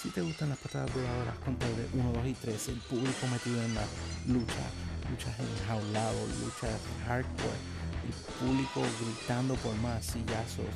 Si 0.00 0.10
te 0.10 0.20
gustan 0.20 0.50
las 0.50 0.58
patadas 0.58 0.94
voladoras, 0.94 1.36
contadores 1.40 1.86
1, 1.92 2.12
2 2.12 2.26
y 2.28 2.34
3, 2.34 2.68
el 2.68 2.78
público 2.82 3.26
metido 3.32 3.60
en 3.60 3.74
la 3.74 3.82
lucha, 4.28 4.70
luchas 5.10 5.34
enjaulados, 5.40 6.38
luchas 6.38 6.80
hardcore, 7.04 7.58
el 8.06 8.14
público 8.38 8.80
gritando 9.02 9.56
por 9.56 9.74
más, 9.78 10.06
sillazos, 10.06 10.70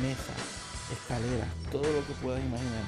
mesas, 0.00 0.40
escaleras, 0.90 1.48
todo 1.70 1.82
lo 1.82 2.06
que 2.06 2.14
puedas 2.22 2.42
imaginar. 2.42 2.84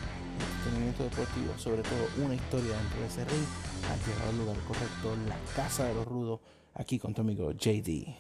Entretenimiento 0.57 1.05
deportivo, 1.05 1.59
sobre 1.59 1.83
todo 1.83 2.25
una 2.25 2.35
historia 2.35 2.75
dentro 2.75 3.01
de 3.01 3.07
ese 3.09 3.25
ring, 3.27 3.47
ha 3.85 3.97
llegado 4.09 4.31
al 4.31 4.39
lugar 4.39 4.57
correcto, 4.67 5.15
la 5.29 5.39
casa 5.55 5.85
de 5.85 5.95
los 5.95 6.07
rudos, 6.07 6.41
aquí 6.73 6.99
con 6.99 7.13
tu 7.13 7.21
amigo 7.21 7.53
JD. 7.53 8.17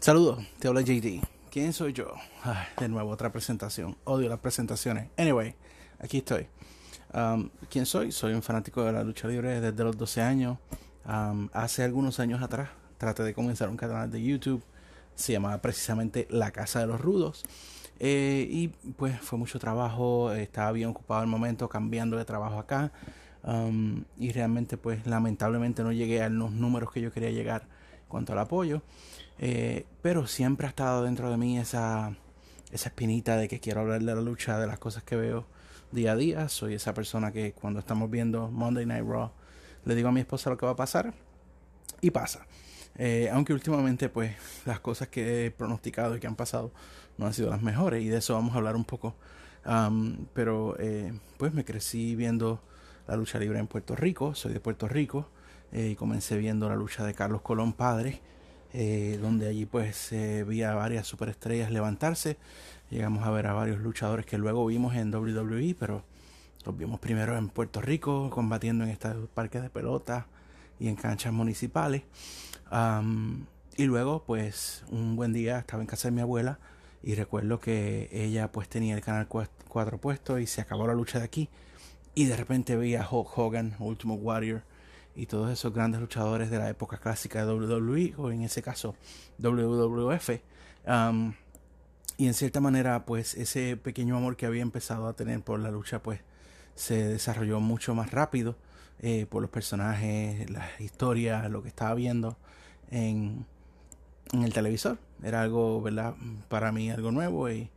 Saludos, 0.00 0.42
te 0.58 0.68
habla 0.68 0.80
JD. 0.80 1.41
¿Quién 1.52 1.74
soy 1.74 1.92
yo? 1.92 2.14
de 2.80 2.88
nuevo, 2.88 3.10
otra 3.10 3.30
presentación. 3.30 3.94
Odio 4.04 4.26
las 4.30 4.38
presentaciones. 4.38 5.10
Anyway, 5.18 5.54
aquí 5.98 6.16
estoy. 6.16 6.46
Um, 7.12 7.50
¿Quién 7.68 7.84
soy? 7.84 8.10
Soy 8.10 8.32
un 8.32 8.40
fanático 8.40 8.82
de 8.82 8.90
la 8.90 9.04
lucha 9.04 9.28
libre 9.28 9.60
desde 9.60 9.84
los 9.84 9.98
12 9.98 10.22
años. 10.22 10.56
Um, 11.04 11.50
hace 11.52 11.84
algunos 11.84 12.20
años 12.20 12.42
atrás 12.42 12.70
traté 12.96 13.22
de 13.22 13.34
comenzar 13.34 13.68
un 13.68 13.76
canal 13.76 14.10
de 14.10 14.22
YouTube. 14.22 14.64
Se 15.14 15.34
llamaba 15.34 15.60
precisamente 15.60 16.26
La 16.30 16.52
Casa 16.52 16.80
de 16.80 16.86
los 16.86 16.98
Rudos. 16.98 17.42
Eh, 17.98 18.48
y 18.50 18.68
pues 18.68 19.20
fue 19.20 19.38
mucho 19.38 19.58
trabajo. 19.58 20.32
Estaba 20.32 20.72
bien 20.72 20.88
ocupado 20.88 21.20
el 21.20 21.28
momento, 21.28 21.68
cambiando 21.68 22.16
de 22.16 22.24
trabajo 22.24 22.58
acá. 22.60 22.92
Um, 23.44 24.04
y 24.16 24.32
realmente 24.32 24.78
pues 24.78 25.06
lamentablemente 25.06 25.82
no 25.82 25.92
llegué 25.92 26.22
a 26.22 26.30
los 26.30 26.50
números 26.50 26.90
que 26.92 27.02
yo 27.02 27.12
quería 27.12 27.30
llegar 27.30 27.68
cuanto 28.12 28.34
al 28.34 28.38
apoyo. 28.38 28.82
Eh, 29.38 29.86
pero 30.02 30.26
siempre 30.26 30.66
ha 30.66 30.70
estado 30.70 31.02
dentro 31.02 31.30
de 31.30 31.38
mí 31.38 31.58
esa, 31.58 32.14
esa 32.70 32.88
espinita 32.90 33.36
de 33.36 33.48
que 33.48 33.58
quiero 33.58 33.80
hablar 33.80 34.00
de 34.00 34.14
la 34.14 34.20
lucha, 34.20 34.58
de 34.58 34.66
las 34.66 34.78
cosas 34.78 35.02
que 35.02 35.16
veo 35.16 35.46
día 35.90 36.12
a 36.12 36.16
día. 36.16 36.48
Soy 36.48 36.74
esa 36.74 36.92
persona 36.92 37.32
que 37.32 37.54
cuando 37.54 37.80
estamos 37.80 38.10
viendo 38.10 38.50
Monday 38.50 38.86
Night 38.86 39.04
Raw 39.04 39.32
le 39.84 39.94
digo 39.96 40.10
a 40.10 40.12
mi 40.12 40.20
esposa 40.20 40.50
lo 40.50 40.58
que 40.58 40.66
va 40.66 40.72
a 40.72 40.76
pasar 40.76 41.14
y 42.02 42.10
pasa. 42.10 42.46
Eh, 42.96 43.30
aunque 43.32 43.54
últimamente 43.54 44.10
pues 44.10 44.36
las 44.66 44.78
cosas 44.80 45.08
que 45.08 45.46
he 45.46 45.50
pronosticado 45.50 46.14
y 46.14 46.20
que 46.20 46.26
han 46.26 46.36
pasado 46.36 46.70
no 47.16 47.26
han 47.26 47.32
sido 47.32 47.48
las 47.48 47.62
mejores 47.62 48.02
y 48.02 48.08
de 48.08 48.18
eso 48.18 48.34
vamos 48.34 48.54
a 48.54 48.58
hablar 48.58 48.76
un 48.76 48.84
poco. 48.84 49.16
pero 50.34 50.76
eh, 50.78 51.12
pues 51.38 51.54
me 51.54 51.64
crecí 51.64 52.14
viendo 52.14 52.60
la 53.08 53.16
lucha 53.16 53.38
libre 53.38 53.58
en 53.58 53.66
Puerto 53.66 53.96
Rico, 53.96 54.34
soy 54.34 54.52
de 54.52 54.60
Puerto 54.60 54.86
Rico 54.86 55.28
y 55.72 55.94
comencé 55.96 56.36
viendo 56.36 56.68
la 56.68 56.76
lucha 56.76 57.04
de 57.04 57.14
Carlos 57.14 57.42
Colón 57.42 57.72
Padre 57.72 58.20
eh, 58.74 59.18
donde 59.20 59.48
allí 59.48 59.66
pues 59.66 60.12
eh, 60.12 60.44
vi 60.48 60.62
a 60.62 60.74
varias 60.74 61.06
superestrellas 61.06 61.70
levantarse. 61.70 62.38
Llegamos 62.90 63.26
a 63.26 63.30
ver 63.30 63.46
a 63.46 63.52
varios 63.52 63.80
luchadores 63.80 64.24
que 64.24 64.38
luego 64.38 64.64
vimos 64.66 64.94
en 64.94 65.14
WWE, 65.14 65.76
pero 65.78 66.04
los 66.64 66.76
vimos 66.76 66.98
primero 66.98 67.36
en 67.36 67.48
Puerto 67.48 67.82
Rico, 67.82 68.30
combatiendo 68.30 68.84
en 68.84 68.90
estos 68.90 69.28
parques 69.34 69.62
de 69.62 69.70
pelota 69.70 70.26
y 70.80 70.88
en 70.88 70.96
canchas 70.96 71.32
municipales. 71.32 72.02
y 73.76 73.84
luego, 73.84 74.24
pues, 74.24 74.84
un 74.90 75.16
buen 75.16 75.32
día 75.32 75.58
estaba 75.58 75.82
en 75.82 75.86
casa 75.86 76.08
de 76.08 76.12
mi 76.12 76.20
abuela 76.20 76.58
y 77.02 77.14
recuerdo 77.14 77.58
que 77.60 78.08
ella 78.12 78.52
pues 78.52 78.68
tenía 78.68 78.94
el 78.94 79.02
canal 79.02 79.26
4 79.28 79.98
puesto 79.98 80.38
y 80.38 80.46
se 80.46 80.60
acabó 80.60 80.86
la 80.86 80.94
lucha 80.94 81.18
de 81.18 81.24
aquí. 81.24 81.48
Y 82.14 82.26
de 82.26 82.36
repente 82.36 82.76
vi 82.76 82.94
a 82.94 83.06
Hulk 83.08 83.38
Hogan, 83.38 83.74
Ultimate 83.78 84.20
Warrior, 84.20 84.62
y 85.14 85.26
todos 85.26 85.50
esos 85.50 85.72
grandes 85.72 86.00
luchadores 86.00 86.50
de 86.50 86.58
la 86.58 86.68
época 86.70 86.98
clásica 86.98 87.44
de 87.44 87.52
WWE 87.52 88.14
o 88.16 88.30
en 88.30 88.42
ese 88.42 88.62
caso 88.62 88.94
WWF. 89.38 90.30
Um, 90.86 91.34
y 92.18 92.26
en 92.26 92.34
cierta 92.34 92.60
manera, 92.60 93.04
pues 93.04 93.34
ese 93.34 93.76
pequeño 93.76 94.16
amor 94.16 94.36
que 94.36 94.46
había 94.46 94.62
empezado 94.62 95.06
a 95.06 95.14
tener 95.14 95.42
por 95.42 95.60
la 95.60 95.70
lucha, 95.70 96.02
pues 96.02 96.20
se 96.74 97.08
desarrolló 97.08 97.60
mucho 97.60 97.94
más 97.94 98.10
rápido 98.10 98.56
eh, 99.00 99.26
por 99.28 99.42
los 99.42 99.50
personajes, 99.50 100.48
las 100.50 100.80
historias, 100.80 101.50
lo 101.50 101.62
que 101.62 101.68
estaba 101.68 101.94
viendo 101.94 102.36
en, 102.90 103.46
en, 104.32 104.44
el 104.44 104.52
televisor. 104.52 104.98
Era 105.22 105.42
algo, 105.42 105.82
¿verdad? 105.82 106.14
Para 106.48 106.72
mí 106.72 106.90
algo 106.90 107.10
nuevo 107.10 107.50
y 107.50 107.70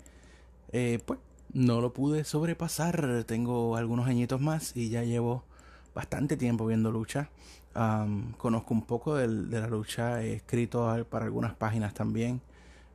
eh, 0.71 0.99
pues 1.05 1.19
no 1.53 1.81
lo 1.81 1.93
pude 1.93 2.23
sobrepasar. 2.23 3.23
Tengo 3.23 3.77
algunos 3.77 4.07
añitos 4.07 4.41
más 4.41 4.75
y 4.75 4.89
ya 4.89 5.03
llevo 5.03 5.43
bastante 5.95 6.35
tiempo 6.37 6.67
viendo 6.67 6.91
lucha. 6.91 7.29
conozco 8.37 8.73
un 8.73 8.85
poco 8.85 9.15
de, 9.15 9.27
la 9.27 9.67
lucha, 9.67 10.21
he 10.21 10.33
escrito 10.33 11.07
para 11.09 11.25
algunas 11.25 11.55
páginas 11.55 11.93
también 11.93 12.41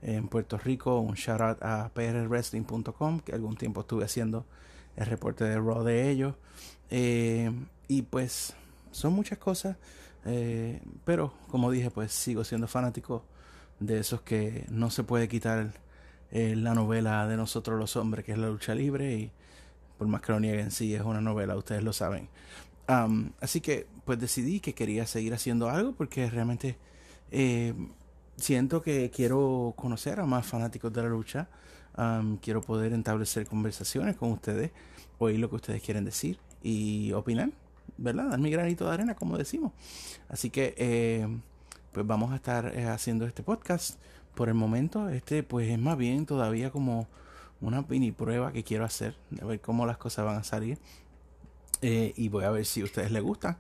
en 0.02 0.28
Puerto 0.28 0.58
Rico. 0.58 1.00
Un 1.00 1.14
shout 1.14 1.40
out 1.40 1.62
a 1.62 1.90
prwrestling.com, 1.92 3.20
que 3.20 3.32
algún 3.32 3.56
tiempo 3.56 3.80
estuve 3.80 4.04
haciendo 4.04 4.44
el 4.96 5.06
reporte 5.06 5.44
de 5.44 5.56
Raw 5.56 5.82
de 5.82 6.10
ellos. 6.10 6.34
Eh, 6.90 7.50
y 7.88 8.02
pues 8.02 8.54
son 8.92 9.14
muchas 9.14 9.38
cosas, 9.38 9.76
eh, 10.26 10.80
pero 11.04 11.32
como 11.48 11.70
dije, 11.70 11.90
pues 11.90 12.12
sigo 12.12 12.44
siendo 12.44 12.68
fanático 12.68 13.24
de 13.78 14.00
esos 14.00 14.20
que 14.22 14.66
no 14.68 14.90
se 14.90 15.04
puede 15.04 15.28
quitar 15.28 15.72
eh, 16.32 16.54
la 16.56 16.74
novela 16.74 17.26
de 17.26 17.36
nosotros 17.36 17.78
los 17.78 17.96
hombres, 17.96 18.24
que 18.24 18.32
es 18.32 18.38
la 18.38 18.48
lucha 18.48 18.74
libre. 18.74 19.14
Y 19.14 19.32
por 19.98 20.08
más 20.08 20.20
que 20.20 20.32
lo 20.32 20.40
nieguen, 20.40 20.70
sí 20.70 20.94
es 20.94 21.02
una 21.02 21.20
novela, 21.20 21.56
ustedes 21.56 21.82
lo 21.82 21.92
saben 21.92 22.28
así 23.40 23.60
que 23.60 23.86
pues 24.04 24.18
decidí 24.18 24.60
que 24.60 24.74
quería 24.74 25.06
seguir 25.06 25.34
haciendo 25.34 25.68
algo 25.68 25.92
porque 25.92 26.28
realmente 26.28 26.76
eh, 27.30 27.74
siento 28.36 28.82
que 28.82 29.10
quiero 29.10 29.74
conocer 29.76 30.20
a 30.20 30.26
más 30.26 30.46
fanáticos 30.46 30.92
de 30.92 31.02
la 31.02 31.08
lucha. 31.08 31.48
quiero 32.40 32.60
poder 32.60 32.92
establecer 32.92 33.46
conversaciones 33.46 34.16
con 34.16 34.32
ustedes, 34.32 34.72
oír 35.18 35.38
lo 35.38 35.48
que 35.50 35.56
ustedes 35.56 35.82
quieren 35.82 36.04
decir 36.04 36.38
y 36.62 37.12
opinar, 37.12 37.50
¿verdad? 37.96 38.30
Dar 38.30 38.38
mi 38.38 38.50
granito 38.50 38.86
de 38.86 38.94
arena, 38.94 39.14
como 39.14 39.38
decimos. 39.38 39.72
Así 40.28 40.50
que 40.50 40.74
eh, 40.76 41.26
pues 41.92 42.06
vamos 42.06 42.32
a 42.32 42.36
estar 42.36 42.72
eh, 42.76 42.86
haciendo 42.86 43.26
este 43.26 43.42
podcast. 43.42 43.98
Por 44.34 44.48
el 44.48 44.54
momento, 44.54 45.08
este 45.08 45.42
pues 45.42 45.68
es 45.70 45.78
más 45.78 45.98
bien 45.98 46.24
todavía 46.24 46.70
como 46.70 47.08
una 47.60 47.82
mini 47.82 48.12
prueba 48.12 48.52
que 48.52 48.64
quiero 48.64 48.84
hacer, 48.84 49.16
de 49.30 49.44
ver 49.44 49.60
cómo 49.60 49.86
las 49.86 49.98
cosas 49.98 50.24
van 50.24 50.36
a 50.36 50.44
salir. 50.44 50.78
Eh, 51.82 52.12
y 52.16 52.28
voy 52.28 52.44
a 52.44 52.50
ver 52.50 52.64
si 52.66 52.82
a 52.82 52.84
ustedes 52.84 53.10
les 53.10 53.22
gusta. 53.22 53.58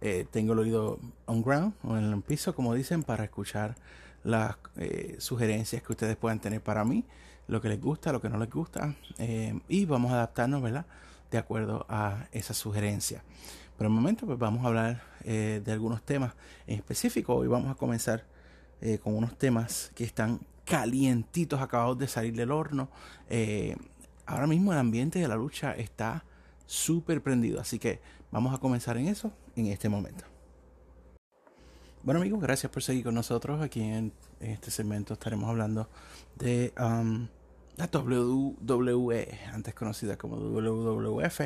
Eh, 0.00 0.26
tengo 0.30 0.52
el 0.52 0.58
oído 0.58 0.98
on 1.26 1.42
ground 1.42 1.74
o 1.82 1.96
en 1.96 2.12
el 2.12 2.22
piso, 2.22 2.54
como 2.54 2.74
dicen, 2.74 3.02
para 3.02 3.24
escuchar 3.24 3.76
las 4.24 4.56
eh, 4.76 5.16
sugerencias 5.18 5.82
que 5.82 5.92
ustedes 5.92 6.16
puedan 6.16 6.40
tener 6.40 6.60
para 6.60 6.84
mí, 6.84 7.04
lo 7.48 7.60
que 7.60 7.68
les 7.68 7.80
gusta, 7.80 8.12
lo 8.12 8.20
que 8.20 8.28
no 8.28 8.38
les 8.38 8.50
gusta, 8.50 8.94
y 9.68 9.84
vamos 9.84 10.12
a 10.12 10.14
adaptarnos, 10.14 10.62
¿verdad? 10.62 10.86
De 11.30 11.38
acuerdo 11.38 11.86
a 11.88 12.28
esa 12.30 12.54
sugerencia. 12.54 13.24
Por 13.76 13.86
el 13.86 13.92
momento, 13.92 14.26
pues 14.26 14.38
vamos 14.38 14.64
a 14.64 14.68
hablar 14.68 15.02
de 15.24 15.72
algunos 15.72 16.02
temas 16.02 16.34
en 16.68 16.76
específico. 16.76 17.34
Hoy 17.34 17.48
vamos 17.48 17.70
a 17.70 17.74
comenzar 17.74 18.24
con 19.02 19.16
unos 19.16 19.36
temas 19.36 19.90
que 19.96 20.04
están 20.04 20.40
calientitos, 20.64 21.60
acabados 21.60 21.98
de 21.98 22.06
salir 22.06 22.34
del 22.34 22.52
horno. 22.52 22.88
ahora 24.24 24.46
mismo 24.46 24.72
el 24.72 24.78
ambiente 24.78 25.18
de 25.18 25.26
la 25.26 25.34
lucha 25.34 25.72
está 25.72 26.24
súper 26.66 27.22
prendido. 27.22 27.60
Así 27.60 27.78
que 27.78 28.00
vamos 28.30 28.54
a 28.54 28.58
comenzar 28.58 28.96
en 28.96 29.08
eso 29.08 29.32
en 29.56 29.66
este 29.66 29.88
momento. 29.88 30.24
Bueno 32.02 32.20
amigos, 32.20 32.40
gracias 32.40 32.72
por 32.72 32.82
seguir 32.82 33.04
con 33.04 33.14
nosotros. 33.14 33.62
Aquí 33.62 33.80
en, 33.80 34.12
este 34.40 34.72
segmento 34.72 35.14
estaremos 35.14 35.48
hablando 35.48 35.88
de 36.36 36.72
um, 36.78 37.28
la 37.76 37.88
WWE, 37.92 39.38
antes 39.52 39.72
conocida 39.72 40.16
como 40.16 40.36
WWF, 40.36 41.40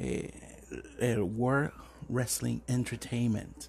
eh, 0.00 0.56
el 0.98 1.22
World 1.22 1.70
Wrestling 2.08 2.60
Entertainment. 2.66 3.66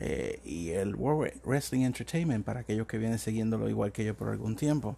Eh, 0.00 0.40
y 0.44 0.70
el 0.70 0.94
World 0.94 1.40
Wrestling 1.44 1.82
Entertainment, 1.82 2.44
para 2.44 2.60
aquellos 2.60 2.86
que 2.86 2.98
vienen 2.98 3.18
siguiéndolo 3.18 3.68
igual 3.68 3.92
que 3.92 4.04
yo 4.04 4.16
por 4.16 4.28
algún 4.28 4.56
tiempo, 4.56 4.96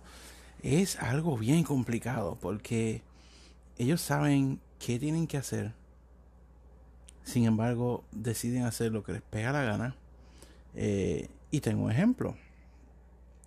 es 0.63 0.97
algo 1.01 1.37
bien 1.37 1.65
complicado 1.65 2.39
porque 2.41 3.03
ellos 3.79 4.01
saben 4.01 4.61
qué 4.81 4.99
tienen 4.99 5.29
que 5.29 5.37
hacer. 5.37 5.73
Sin 7.23 7.45
embargo, 7.45 8.03
deciden 8.11 8.65
hacer 8.65 8.91
lo 8.91 9.05
que 9.05 9.13
les 9.13 9.23
pega 9.23 9.53
la 9.53 9.63
gana. 9.63 9.95
Eh, 10.75 11.29
y 11.53 11.61
tengo 11.61 11.85
un 11.85 11.93
ejemplo. 11.93 12.35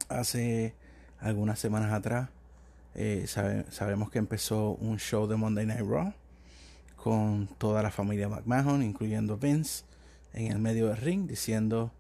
Hace 0.07 0.75
algunas 1.19 1.59
semanas 1.59 1.91
atrás 1.91 2.29
eh, 2.95 3.25
sabemos 3.27 4.11
que 4.11 4.19
empezó 4.19 4.71
un 4.71 4.99
show 4.99 5.27
de 5.27 5.35
Monday 5.35 5.65
Night 5.65 5.81
Raw 5.81 6.13
con 6.95 7.47
toda 7.57 7.81
la 7.81 7.91
familia 7.91 8.29
McMahon, 8.29 8.83
incluyendo 8.83 9.37
Vince, 9.37 9.83
en 10.33 10.51
el 10.51 10.59
medio 10.59 10.87
del 10.87 10.97
ring, 10.97 11.27
diciendo, 11.27 11.91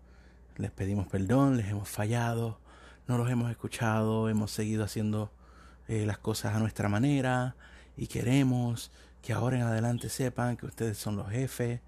les 0.55 0.71
pedimos 0.71 1.07
perdón, 1.07 1.57
les 1.57 1.67
hemos 1.67 1.89
fallado, 1.89 2.59
no 3.07 3.17
los 3.17 3.29
hemos 3.29 3.51
escuchado, 3.51 4.29
hemos 4.29 4.51
seguido 4.51 4.83
haciendo 4.83 5.31
eh, 5.87 6.05
las 6.05 6.19
cosas 6.19 6.55
a 6.55 6.59
nuestra 6.59 6.87
manera 6.87 7.55
y 7.97 8.07
queremos 8.07 8.91
que 9.23 9.33
ahora 9.33 9.55
en 9.55 9.63
adelante 9.63 10.09
sepan 10.09 10.57
que 10.57 10.65
ustedes 10.65 10.97
son 10.97 11.15
los 11.15 11.29
jefes, 11.29 11.79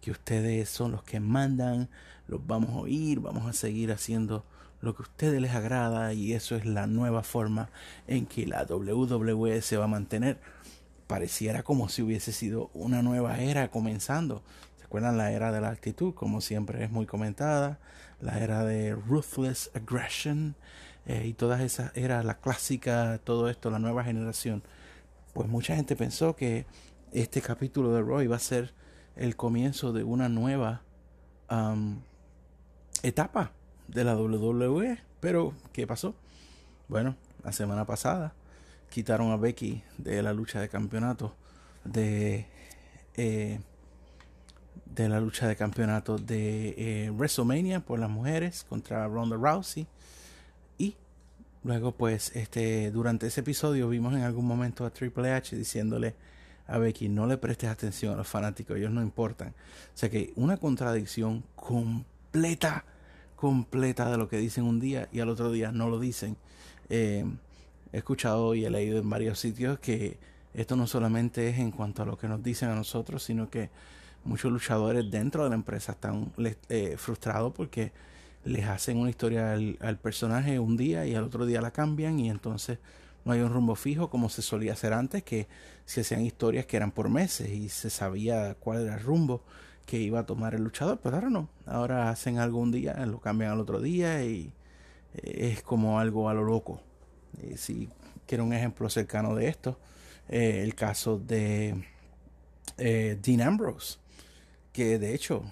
que 0.00 0.12
ustedes 0.12 0.68
son 0.70 0.92
los 0.92 1.02
que 1.02 1.18
mandan, 1.18 1.90
los 2.28 2.46
vamos 2.46 2.70
a 2.70 2.78
oír, 2.78 3.20
vamos 3.20 3.46
a 3.46 3.52
seguir 3.52 3.90
haciendo 3.90 4.46
lo 4.80 4.94
que 4.94 5.02
a 5.02 5.06
ustedes 5.06 5.40
les 5.42 5.54
agrada 5.54 6.12
y 6.12 6.34
eso 6.34 6.54
es 6.54 6.64
la 6.66 6.86
nueva 6.86 7.24
forma 7.24 7.68
en 8.06 8.26
que 8.26 8.46
la 8.46 8.64
WWE 8.64 9.60
se 9.60 9.76
va 9.76 9.84
a 9.84 9.88
mantener. 9.88 10.38
Pareciera 11.08 11.64
como 11.64 11.88
si 11.88 12.02
hubiese 12.02 12.32
sido 12.32 12.70
una 12.74 13.02
nueva 13.02 13.40
era 13.40 13.70
comenzando. 13.70 14.44
¿Se 14.78 14.84
acuerdan 14.84 15.16
la 15.16 15.32
era 15.32 15.50
de 15.50 15.60
la 15.60 15.70
actitud? 15.70 16.14
Como 16.14 16.40
siempre 16.40 16.84
es 16.84 16.92
muy 16.92 17.06
comentada. 17.06 17.80
La 18.20 18.38
era 18.38 18.62
de 18.64 18.94
ruthless 18.94 19.70
aggression 19.74 20.54
eh, 21.06 21.26
y 21.26 21.32
todas 21.32 21.60
esas 21.60 21.94
eras, 21.96 22.24
la 22.24 22.38
clásica, 22.38 23.18
todo 23.24 23.48
esto, 23.50 23.70
la 23.70 23.80
nueva 23.80 24.04
generación. 24.04 24.62
Pues 25.34 25.48
mucha 25.48 25.74
gente 25.76 25.96
pensó 25.96 26.36
que 26.36 26.64
este 27.12 27.42
capítulo 27.42 27.92
de 27.92 28.02
Roy 28.02 28.28
va 28.28 28.36
a 28.36 28.40
ser 28.40 28.72
el 29.16 29.36
comienzo 29.36 29.92
de 29.92 30.04
una 30.04 30.28
nueva 30.28 30.82
etapa 33.02 33.52
de 33.88 34.04
la 34.04 34.16
WWE. 34.16 34.98
Pero, 35.20 35.52
¿qué 35.72 35.86
pasó? 35.86 36.14
Bueno, 36.88 37.16
la 37.42 37.52
semana 37.52 37.84
pasada 37.84 38.32
quitaron 38.90 39.32
a 39.32 39.36
Becky 39.36 39.82
de 39.98 40.22
la 40.22 40.32
lucha 40.32 40.60
de 40.60 40.68
campeonato 40.68 41.34
de 41.84 42.46
eh, 43.16 43.60
de 44.86 45.08
la 45.08 45.20
lucha 45.20 45.48
de 45.48 45.56
campeonato 45.56 46.16
de 46.16 46.74
eh, 46.78 47.10
WrestleMania 47.10 47.80
por 47.80 47.98
las 47.98 48.10
mujeres 48.10 48.64
contra 48.68 49.06
Ronda 49.08 49.36
Rousey 49.36 49.86
luego 51.64 51.92
pues 51.92 52.34
este 52.36 52.90
durante 52.90 53.26
ese 53.26 53.40
episodio 53.40 53.88
vimos 53.88 54.14
en 54.14 54.22
algún 54.22 54.46
momento 54.46 54.86
a 54.86 54.90
Triple 54.90 55.32
H 55.32 55.56
diciéndole 55.56 56.14
a 56.66 56.78
Becky 56.78 57.08
no 57.08 57.26
le 57.26 57.36
prestes 57.36 57.70
atención 57.70 58.14
a 58.14 58.16
los 58.16 58.28
fanáticos 58.28 58.76
ellos 58.76 58.90
no 58.90 59.02
importan 59.02 59.48
o 59.48 59.96
sea 59.96 60.08
que 60.08 60.32
una 60.36 60.56
contradicción 60.56 61.42
completa 61.56 62.84
completa 63.44 64.10
de 64.10 64.16
lo 64.16 64.26
que 64.26 64.38
dicen 64.38 64.64
un 64.64 64.80
día 64.80 65.06
y 65.12 65.20
al 65.20 65.28
otro 65.28 65.52
día 65.52 65.70
no 65.70 65.90
lo 65.90 66.00
dicen. 66.00 66.34
Eh, 66.88 67.26
he 67.92 67.98
escuchado 67.98 68.54
y 68.54 68.64
he 68.64 68.70
leído 68.70 68.98
en 68.98 69.10
varios 69.10 69.38
sitios 69.38 69.78
que 69.80 70.16
esto 70.54 70.76
no 70.76 70.86
solamente 70.86 71.50
es 71.50 71.58
en 71.58 71.70
cuanto 71.70 72.02
a 72.02 72.06
lo 72.06 72.16
que 72.16 72.26
nos 72.26 72.42
dicen 72.42 72.70
a 72.70 72.74
nosotros, 72.74 73.22
sino 73.22 73.50
que 73.50 73.68
muchos 74.24 74.50
luchadores 74.50 75.10
dentro 75.10 75.44
de 75.44 75.50
la 75.50 75.56
empresa 75.56 75.92
están 75.92 76.32
eh, 76.70 76.94
frustrados 76.96 77.52
porque 77.52 77.92
les 78.44 78.66
hacen 78.66 78.98
una 78.98 79.10
historia 79.10 79.52
al, 79.52 79.78
al, 79.80 79.98
personaje 79.98 80.58
un 80.58 80.76
día 80.76 81.06
y 81.06 81.14
al 81.14 81.24
otro 81.24 81.46
día 81.46 81.60
la 81.60 81.70
cambian 81.70 82.18
y 82.18 82.30
entonces 82.30 82.78
no 83.24 83.32
hay 83.32 83.40
un 83.40 83.52
rumbo 83.52 83.74
fijo 83.74 84.10
como 84.10 84.28
se 84.28 84.42
solía 84.42 84.74
hacer 84.74 84.92
antes, 84.92 85.22
que 85.22 85.46
se 85.86 86.02
hacían 86.02 86.22
historias 86.22 86.66
que 86.66 86.76
eran 86.76 86.92
por 86.92 87.08
meses 87.08 87.48
y 87.48 87.68
se 87.68 87.90
sabía 87.90 88.54
cuál 88.54 88.82
era 88.82 88.94
el 88.94 89.00
rumbo 89.00 89.42
que 89.86 89.98
iba 89.98 90.20
a 90.20 90.26
tomar 90.26 90.54
el 90.54 90.62
luchador, 90.62 91.00
pero 91.02 91.16
ahora 91.16 91.30
no. 91.30 91.48
Ahora 91.66 92.10
hacen 92.10 92.38
algo 92.38 92.58
un 92.58 92.72
día, 92.72 92.94
lo 93.06 93.20
cambian 93.20 93.52
al 93.52 93.60
otro 93.60 93.80
día 93.80 94.24
y 94.24 94.52
eh, 95.14 95.52
es 95.52 95.62
como 95.62 95.98
algo 95.98 96.28
a 96.28 96.34
lo 96.34 96.44
loco. 96.44 96.80
Eh, 97.42 97.56
si 97.56 97.88
quiero 98.26 98.44
un 98.44 98.52
ejemplo 98.52 98.88
cercano 98.88 99.34
de 99.34 99.48
esto, 99.48 99.78
eh, 100.28 100.62
el 100.62 100.74
caso 100.74 101.18
de 101.18 101.84
Dean 102.76 103.42
Ambrose, 103.42 103.98
que 104.72 104.98
de 104.98 105.14
hecho 105.14 105.44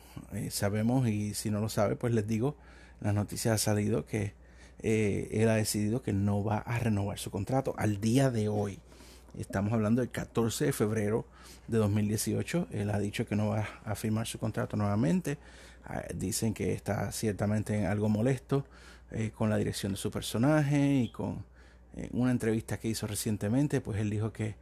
sabemos 0.51 1.07
y 1.09 1.35
si 1.35 1.51
no 1.51 1.61
lo 1.61 1.69
sabe, 1.69 1.95
pues 1.95 2.13
les 2.13 2.27
digo, 2.27 2.57
la 3.03 3.13
noticia 3.13 3.53
ha 3.53 3.59
salido 3.59 4.07
que 4.07 4.35
él 4.83 5.49
ha 5.49 5.55
decidido 5.55 6.03
que 6.03 6.13
no 6.13 6.43
va 6.43 6.59
a 6.59 6.79
renovar 6.79 7.19
su 7.19 7.31
contrato 7.31 7.75
al 7.79 8.01
día 8.01 8.31
de 8.31 8.49
hoy. 8.49 8.81
Estamos 9.39 9.73
hablando 9.73 10.01
del 10.01 10.11
14 10.11 10.67
de 10.67 10.73
febrero 10.73 11.25
de 11.69 11.79
2018. 11.79 12.69
Él 12.73 12.91
ha 12.91 12.99
dicho 12.99 13.27
que 13.27 13.37
no 13.37 13.49
va 13.49 13.67
a 13.85 13.95
firmar 13.95 14.27
su 14.27 14.39
contrato 14.39 14.77
nuevamente. 14.77 15.39
Ah, 15.85 16.03
dicen 16.15 16.55
que 16.55 16.73
está 16.73 17.11
ciertamente 17.13 17.87
algo 17.87 18.09
molesto 18.09 18.65
eh, 19.11 19.31
con 19.31 19.51
la 19.51 19.57
dirección 19.57 19.93
de 19.93 19.99
su 19.99 20.11
personaje 20.11 20.95
y 20.95 21.09
con 21.09 21.45
eh, 21.97 22.09
una 22.13 22.31
entrevista 22.31 22.79
que 22.79 22.89
hizo 22.89 23.07
recientemente, 23.07 23.81
pues 23.81 23.99
él 24.01 24.11
dijo 24.11 24.33
que, 24.33 24.55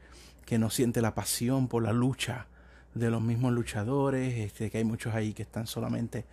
que 0.47 0.59
no 0.59 0.71
siente 0.71 1.03
la 1.03 1.15
pasión 1.15 1.69
por 1.69 1.83
la 1.83 1.93
lucha 1.93 2.47
de 2.95 3.11
los 3.11 3.21
mismos 3.21 3.53
luchadores, 3.53 4.39
este, 4.39 4.71
que 4.71 4.79
hay 4.79 4.85
muchos 4.85 5.15
ahí 5.15 5.33
que 5.35 5.43
están 5.43 5.67
solamente 5.67 6.25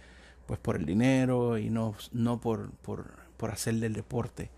pues 0.47 0.59
por 0.59 0.77
el 0.77 0.85
dinero 0.85 1.57
y 1.57 1.69
no, 1.69 1.95
no 2.13 2.41
por, 2.41 2.71
por, 2.71 3.11
por 3.35 3.51
hacer 3.51 3.75
del 3.75 3.93
deporte, 3.93 4.49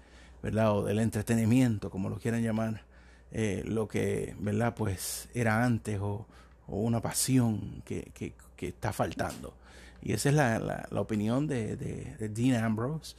¿verdad? 0.42 0.78
O 0.78 0.84
del 0.86 1.00
entretenimiento, 1.00 1.90
como 1.90 2.10
lo 2.10 2.18
quieran 2.18 2.44
llamar 2.44 2.84
eh, 3.32 3.64
lo 3.66 3.88
que, 3.88 4.36
¿verdad? 4.40 4.76
Pues 4.76 5.28
era 5.34 5.66
antes 5.66 6.00
o, 6.00 6.26
una 6.68 7.02
pasión 7.02 7.82
que, 7.84 8.12
que, 8.14 8.34
está 8.60 8.94
faltando. 8.94 9.56
Y 10.02 10.14
esa 10.14 10.30
es 10.30 10.36
la, 10.36 10.60
la, 10.60 11.02
opinión 11.02 11.48
de, 11.48 11.76
de, 11.76 12.30
Dean 12.30 12.64
Ambrose, 12.64 13.16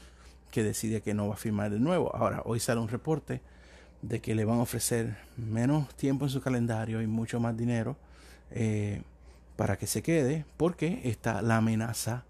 que 0.52 0.62
decide 0.62 1.00
que 1.02 1.14
no 1.14 1.28
va 1.28 1.34
a 1.34 1.36
firmar 1.36 1.70
de 1.70 1.80
nuevo. 1.80 2.14
Ahora, 2.14 2.42
hoy 2.44 2.60
sale 2.60 2.80
un 2.80 2.88
reporte 2.88 3.40
de 4.02 4.20
que 4.20 4.34
le 4.34 4.44
van 4.44 4.58
a 4.58 4.62
ofrecer 4.62 5.16
menos 5.36 5.92
tiempo 5.96 6.26
en 6.26 6.30
su 6.30 6.40
calendario 6.40 7.02
y 7.02 7.06
mucho 7.06 7.40
más 7.40 7.56
dinero 7.56 7.96
eh, 8.50 9.02
para 9.56 9.76
que 9.76 9.86
se 9.88 10.02
quede, 10.02 10.44
porque 10.56 11.00
está 11.04 11.42
la 11.42 11.56
amenaza 11.56 12.24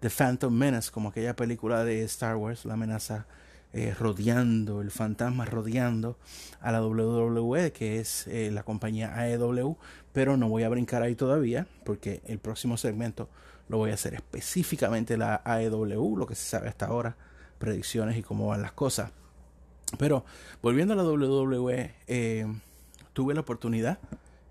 de 0.00 0.10
Phantom 0.10 0.52
Menace, 0.52 0.90
como 0.90 1.08
aquella 1.08 1.36
película 1.36 1.84
de 1.84 2.02
Star 2.04 2.36
Wars, 2.36 2.64
la 2.64 2.74
amenaza 2.74 3.26
eh, 3.72 3.94
rodeando, 3.98 4.80
el 4.80 4.90
fantasma 4.90 5.44
rodeando 5.44 6.16
a 6.60 6.72
la 6.72 6.82
WWE, 6.82 7.72
que 7.72 8.00
es 8.00 8.26
eh, 8.26 8.50
la 8.50 8.62
compañía 8.62 9.14
AEW, 9.14 9.76
pero 10.12 10.36
no 10.36 10.48
voy 10.48 10.62
a 10.62 10.68
brincar 10.68 11.02
ahí 11.02 11.14
todavía, 11.14 11.66
porque 11.84 12.22
el 12.26 12.38
próximo 12.38 12.76
segmento 12.76 13.28
lo 13.68 13.78
voy 13.78 13.90
a 13.90 13.94
hacer 13.94 14.14
específicamente 14.14 15.16
la 15.16 15.42
AEW, 15.44 16.16
lo 16.16 16.26
que 16.26 16.34
se 16.34 16.48
sabe 16.48 16.68
hasta 16.68 16.86
ahora, 16.86 17.16
predicciones 17.58 18.16
y 18.16 18.22
cómo 18.22 18.46
van 18.46 18.62
las 18.62 18.72
cosas. 18.72 19.10
Pero 19.98 20.24
volviendo 20.62 20.94
a 20.94 20.96
la 20.96 21.04
WWE, 21.04 21.94
eh, 22.06 22.46
tuve 23.12 23.34
la 23.34 23.40
oportunidad 23.40 23.98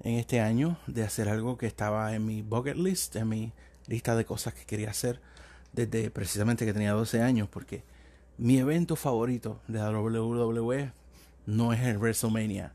en 0.03 0.15
este 0.15 0.39
año 0.39 0.77
de 0.87 1.03
hacer 1.03 1.29
algo 1.29 1.57
que 1.57 1.67
estaba 1.67 2.13
en 2.13 2.25
mi 2.25 2.41
bucket 2.41 2.77
list, 2.77 3.15
en 3.15 3.29
mi 3.29 3.53
lista 3.87 4.15
de 4.15 4.25
cosas 4.25 4.53
que 4.53 4.65
quería 4.65 4.91
hacer 4.91 5.19
desde 5.75 6.09
precisamente 6.09 6.65
que 6.65 6.73
tenía 6.73 6.93
12 6.93 7.21
años, 7.21 7.49
porque 7.49 7.83
mi 8.37 8.57
evento 8.57 8.95
favorito 8.95 9.61
de 9.67 9.79
la 9.79 9.91
WWE 9.91 10.91
no 11.45 11.73
es 11.73 11.81
el 11.81 11.97
WrestleMania, 11.97 12.73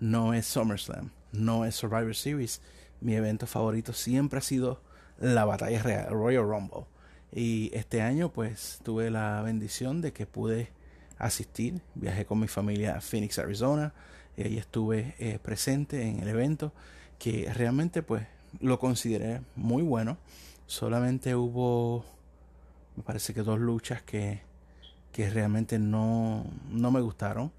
no 0.00 0.34
es 0.34 0.46
SummerSlam, 0.46 1.10
no 1.32 1.64
es 1.64 1.74
Survivor 1.74 2.14
Series. 2.14 2.60
Mi 3.00 3.14
evento 3.14 3.46
favorito 3.46 3.92
siempre 3.92 4.38
ha 4.38 4.42
sido 4.42 4.80
la 5.18 5.44
batalla 5.44 5.82
real, 5.82 6.10
Royal 6.10 6.44
Rumble. 6.44 6.84
Y 7.32 7.70
este 7.72 8.02
año 8.02 8.30
pues 8.30 8.80
tuve 8.82 9.10
la 9.10 9.40
bendición 9.42 10.00
de 10.02 10.12
que 10.12 10.26
pude 10.26 10.70
asistir. 11.18 11.80
Viajé 11.94 12.26
con 12.26 12.38
mi 12.38 12.48
familia 12.48 12.96
a 12.96 13.00
Phoenix, 13.00 13.38
Arizona. 13.38 13.94
Y 14.36 14.42
ahí 14.42 14.58
estuve 14.58 15.14
eh, 15.18 15.38
presente 15.42 16.02
en 16.02 16.20
el 16.20 16.28
evento 16.28 16.72
que 17.18 17.50
realmente 17.52 18.02
pues 18.02 18.26
lo 18.60 18.78
consideré 18.78 19.40
muy 19.56 19.82
bueno. 19.82 20.18
Solamente 20.66 21.34
hubo, 21.34 22.04
me 22.96 23.02
parece 23.02 23.34
que 23.34 23.42
dos 23.42 23.58
luchas 23.58 24.02
que 24.02 24.42
que 25.12 25.28
realmente 25.30 25.78
no, 25.78 26.44
no 26.70 26.90
me 26.90 27.00
gustaron. 27.00 27.52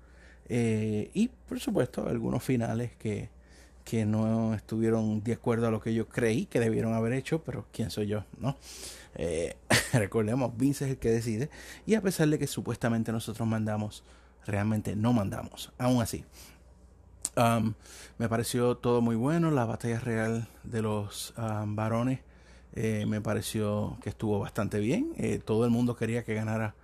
Eh, 0.49 1.09
y 1.13 1.29
por 1.29 1.59
supuesto 1.59 2.07
algunos 2.09 2.43
finales 2.43 2.91
que, 2.97 3.29
que 3.85 4.05
no 4.05 4.53
estuvieron 4.53 5.23
de 5.23 5.33
acuerdo 5.33 5.67
a 5.67 5.71
lo 5.71 5.79
que 5.79 5.93
yo 5.93 6.09
creí 6.09 6.47
que 6.47 6.59
debieron 6.59 6.93
haber 6.93 7.13
hecho, 7.13 7.41
pero 7.43 7.65
quién 7.71 7.91
soy 7.91 8.07
yo, 8.07 8.25
¿no? 8.39 8.57
Eh, 9.15 9.55
recordemos, 9.93 10.57
Vince 10.57 10.85
es 10.85 10.91
el 10.91 10.97
que 10.97 11.11
decide 11.11 11.49
y 11.85 11.93
a 11.93 12.01
pesar 12.01 12.27
de 12.27 12.39
que 12.39 12.47
supuestamente 12.47 13.11
nosotros 13.11 13.47
mandamos, 13.47 14.03
realmente 14.45 14.95
no 14.95 15.13
mandamos. 15.13 15.71
Aún 15.77 16.01
así, 16.01 16.25
um, 17.37 17.73
me 18.17 18.27
pareció 18.27 18.75
todo 18.75 19.01
muy 19.01 19.15
bueno, 19.15 19.49
la 19.51 19.63
batalla 19.65 19.99
real 19.99 20.47
de 20.63 20.81
los 20.81 21.33
um, 21.37 21.75
varones 21.75 22.19
eh, 22.75 23.05
me 23.07 23.21
pareció 23.21 23.97
que 24.01 24.09
estuvo 24.09 24.39
bastante 24.39 24.79
bien, 24.79 25.13
todo 25.45 25.65
el 25.65 25.71
mundo 25.71 25.95
quería 25.95 26.23
que 26.23 26.33
ganara 26.33 26.75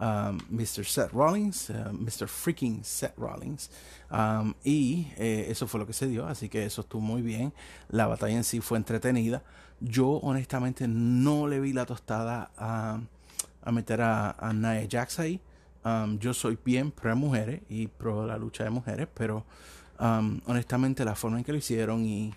Um, 0.00 0.38
Mr. 0.48 0.84
Seth 0.84 1.12
Rollins, 1.12 1.70
uh, 1.70 1.92
Mr. 1.92 2.28
Freaking 2.28 2.84
Seth 2.84 3.16
Rollins. 3.16 3.68
Um, 4.10 4.54
y 4.62 5.08
eh, 5.16 5.46
eso 5.48 5.66
fue 5.66 5.80
lo 5.80 5.86
que 5.86 5.92
se 5.92 6.06
dio, 6.06 6.26
así 6.26 6.48
que 6.48 6.64
eso 6.64 6.82
estuvo 6.82 7.02
muy 7.02 7.20
bien. 7.20 7.52
La 7.88 8.06
batalla 8.06 8.36
en 8.36 8.44
sí 8.44 8.60
fue 8.60 8.78
entretenida. 8.78 9.42
Yo 9.80 10.08
honestamente 10.08 10.86
no 10.86 11.48
le 11.48 11.58
vi 11.58 11.72
la 11.72 11.84
tostada 11.84 12.50
a, 12.56 13.00
a 13.62 13.72
meter 13.72 14.00
a, 14.02 14.30
a 14.30 14.52
Nia 14.52 14.86
Jax 14.88 15.18
ahí. 15.18 15.40
Um, 15.84 16.18
yo 16.20 16.32
soy 16.32 16.58
bien 16.64 16.92
pro 16.92 17.16
mujeres 17.16 17.62
y 17.68 17.88
pro 17.88 18.24
la 18.24 18.36
lucha 18.36 18.64
de 18.64 18.70
mujeres, 18.70 19.08
pero 19.12 19.44
honestamente 20.46 21.04
la 21.04 21.16
forma 21.16 21.38
en 21.38 21.44
que 21.44 21.50
lo 21.50 21.58
hicieron 21.58 22.06
y 22.06 22.32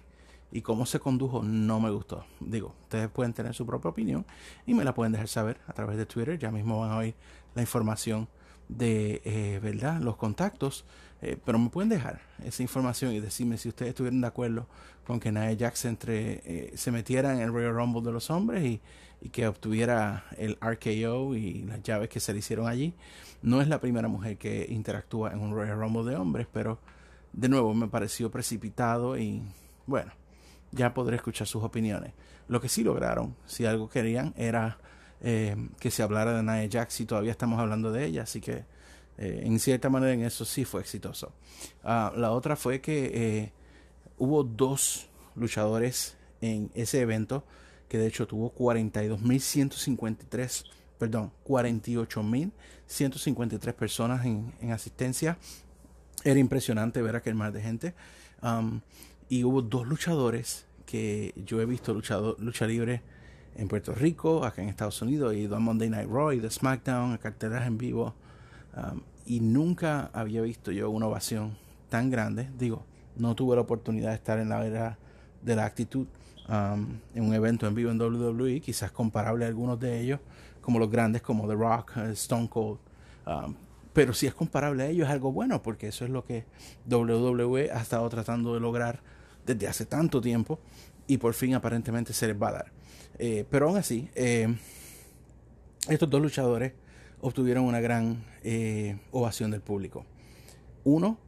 y 0.52 0.62
cómo 0.62 0.86
se 0.86 1.00
condujo 1.00 1.44
no 1.44 1.80
me 1.80 1.90
gustó. 1.90 2.26
Digo, 2.40 2.76
ustedes 2.82 3.10
pueden 3.10 3.34
tener 3.34 3.54
su 3.54 3.66
propia 3.66 3.90
opinión 3.90 4.26
y 4.66 4.74
me 4.74 4.84
la 4.84 4.94
pueden 4.94 5.14
dejar 5.14 5.28
saber 5.28 5.60
a 5.68 5.74
través 5.74 5.98
de 5.98 6.06
Twitter. 6.06 6.38
Ya 6.38 6.52
mismo 6.52 6.80
van 6.80 6.92
a 6.92 6.98
oír 6.98 7.16
la 7.56 7.62
información 7.62 8.28
de 8.68 9.22
eh, 9.26 9.60
verdad 9.62 10.00
los 10.00 10.16
contactos 10.16 10.86
eh, 11.22 11.38
pero 11.44 11.60
me 11.60 11.70
pueden 11.70 11.90
dejar 11.90 12.20
esa 12.44 12.64
información 12.64 13.14
y 13.14 13.20
decirme 13.20 13.58
si 13.58 13.70
ustedes 13.70 13.90
estuvieran 13.90 14.22
de 14.22 14.28
acuerdo 14.28 14.68
con 15.06 15.20
que 15.20 15.32
Nia 15.32 15.56
Jax 15.58 15.86
entre, 15.86 16.42
eh, 16.46 16.72
se 16.76 16.92
metiera 16.92 17.34
en 17.34 17.42
el 17.42 17.54
Royal 17.54 17.76
Rumble 17.76 18.02
de 18.02 18.12
los 18.12 18.32
hombres 18.32 18.64
y, 18.64 18.82
y, 19.22 19.30
que 19.30 19.48
obtuviera 19.48 20.26
el 20.38 20.58
RKO 20.60 21.36
y 21.36 21.62
las 21.64 21.84
llaves 21.84 22.10
que 22.10 22.20
se 22.20 22.34
le 22.34 22.40
hicieron 22.40 22.68
allí. 22.68 22.96
No 23.44 23.62
es 23.62 23.68
la 23.68 23.80
primera 23.80 24.08
mujer 24.08 24.38
que 24.38 24.66
interactúa 24.68 25.32
en 25.32 25.42
un 25.42 25.54
Royal 25.54 25.80
Rumble 25.80 26.10
de 26.10 26.18
hombres, 26.18 26.48
pero 26.52 26.80
de 27.34 27.50
nuevo 27.50 27.74
me 27.76 27.88
pareció 27.88 28.32
precipitado 28.32 29.16
y 29.18 29.44
bueno, 29.86 30.12
ya 30.72 30.94
podré 30.94 31.18
escuchar 31.18 31.48
sus 31.48 31.64
opiniones. 31.64 32.14
Lo 32.48 32.62
que 32.62 32.70
sí 32.70 32.84
lograron, 32.84 33.36
si 33.46 33.66
algo 33.66 33.90
querían, 33.90 34.34
era 34.38 34.78
eh, 35.22 35.56
que 35.80 35.90
se 35.92 36.02
hablara 36.04 36.34
de 36.34 36.44
Nia 36.44 36.70
Jax 36.72 37.02
y 37.02 37.06
todavía 37.06 37.32
estamos 37.32 37.60
hablando 37.60 37.92
de 37.92 38.06
ella, 38.06 38.24
así 38.24 38.40
que 38.42 38.66
eh, 39.18 39.44
en 39.46 39.60
cierta 39.60 39.90
manera 39.90 40.14
en 40.14 40.24
eso 40.24 40.46
sí 40.46 40.66
fue 40.66 40.82
exitoso. 40.82 41.32
Ah, 41.84 42.12
la 42.16 42.32
otra 42.32 42.56
fue 42.56 42.82
que 42.82 43.12
eh, 43.14 43.52
hubo 44.18 44.44
dos 44.44 45.08
luchadores 45.36 46.18
en 46.42 46.72
ese 46.74 47.02
evento 47.02 47.44
que 47.88 48.00
de 48.00 48.08
hecho 48.08 48.26
tuvo 48.26 48.56
42.153, 48.56 50.66
perdón, 50.98 51.32
48.153 51.46 53.74
personas 53.74 54.26
en, 54.26 54.52
en, 54.62 54.72
asistencia. 54.72 55.38
Era 56.24 56.40
impresionante 56.40 57.02
ver 57.02 57.18
aquel 57.18 57.36
mar 57.36 57.52
de 57.52 57.62
gente. 57.62 57.94
Y 59.32 59.46
hubo 59.46 59.62
dos 59.62 59.88
luchadores 59.88 60.66
que 60.86 61.34
yo 61.46 61.62
he 61.62 61.66
visto 61.66 61.94
lucha 61.94 62.68
libre 62.68 63.02
en 63.56 63.70
Puerto 63.70 63.94
Rico, 63.94 64.44
acá 64.44 64.62
en 64.62 64.68
Estados 64.68 65.02
Unidos, 65.02 65.34
y 65.34 65.44
ido 65.44 65.56
a 65.56 65.60
Monday 65.60 65.90
Night 65.90 66.10
Raw 66.10 66.34
y 66.34 66.42
de 66.42 66.50
SmackDown, 66.50 67.14
a 67.14 67.18
carteras 67.18 67.66
en 67.66 67.78
vivo. 67.78 68.14
Um, 68.76 69.00
y 69.26 69.40
nunca 69.40 70.10
había 70.12 70.42
visto 70.42 70.74
yo 70.74 70.90
una 70.90 71.08
ovación 71.08 71.56
tan 71.88 72.10
grande. 72.10 72.50
Digo, 72.58 72.84
no 73.16 73.34
tuve 73.34 73.56
la 73.56 73.62
oportunidad 73.62 74.10
de 74.10 74.16
estar 74.16 74.38
en 74.38 74.50
la 74.50 74.66
era 74.66 74.98
de 75.42 75.56
la 75.56 75.64
actitud 75.64 76.08
um, 76.50 76.98
en 77.16 77.24
un 77.24 77.34
evento 77.34 77.66
en 77.68 77.74
vivo 77.74 77.90
en 77.90 78.02
WWE, 78.02 78.60
quizás 78.60 78.92
comparable 78.92 79.46
a 79.46 79.48
algunos 79.48 79.80
de 79.80 80.02
ellos, 80.02 80.20
como 80.60 80.78
los 80.78 80.92
grandes 80.92 81.22
como 81.22 81.48
The 81.48 81.56
Rock, 81.56 81.94
eh, 81.96 82.12
Stone 82.12 82.50
Cold. 82.50 82.80
Um, 83.26 83.56
pero 83.94 84.14
si 84.14 84.28
es 84.28 84.34
comparable 84.34 84.84
a 84.84 84.88
ellos 84.88 85.08
es 85.08 85.14
algo 85.14 85.32
bueno, 85.32 85.64
porque 85.64 85.88
eso 85.88 86.04
es 86.04 86.12
lo 86.12 86.26
que 86.26 86.44
WWE 86.90 87.72
ha 87.72 87.80
estado 87.80 88.10
tratando 88.10 88.54
de 88.54 88.60
lograr 88.60 89.00
desde 89.46 89.68
hace 89.68 89.86
tanto 89.86 90.22
tiempo 90.22 90.60
y 91.08 91.18
por 91.18 91.34
fin 91.34 91.54
aparentemente 91.56 92.14
se 92.14 92.28
les 92.28 92.42
va 92.42 92.50
a 92.50 92.52
dar. 92.54 92.72
Eh, 93.20 93.46
pero 93.50 93.68
aún 93.68 93.78
así, 93.78 94.10
eh, 94.16 94.48
estos 95.90 96.10
dos 96.10 96.22
luchadores 96.22 96.74
obtuvieron 97.20 97.66
una 97.66 97.80
gran 97.80 98.24
eh, 98.44 98.98
ovación 99.12 99.52
del 99.52 99.62
público. 99.62 100.06
Uno, 100.84 101.20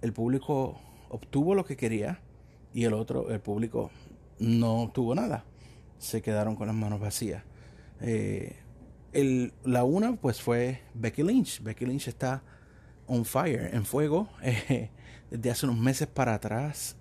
el 0.00 0.12
público 0.12 0.80
obtuvo 1.10 1.54
lo 1.54 1.64
que 1.64 1.76
quería 1.76 2.20
y 2.72 2.84
el 2.84 2.94
otro, 2.94 3.30
el 3.30 3.40
público 3.40 3.90
no 4.38 4.82
obtuvo 4.82 5.14
nada. 5.14 5.44
Se 5.98 6.22
quedaron 6.22 6.56
con 6.56 6.68
las 6.68 6.76
manos 6.76 7.00
vacías. 7.00 7.44
La 9.64 9.84
una, 9.84 10.16
pues 10.16 10.40
fue 10.40 10.82
Becky 10.94 11.22
Lynch. 11.22 11.62
Becky 11.62 11.84
Lynch 11.84 12.08
está 12.08 12.42
on 13.06 13.24
fire, 13.24 13.74
en 13.74 13.84
fuego, 13.84 14.28
desde 15.30 15.50
hace 15.50 15.66
unos 15.66 15.78
meses 15.78 16.08
para 16.08 16.34
atrás, 16.34 16.96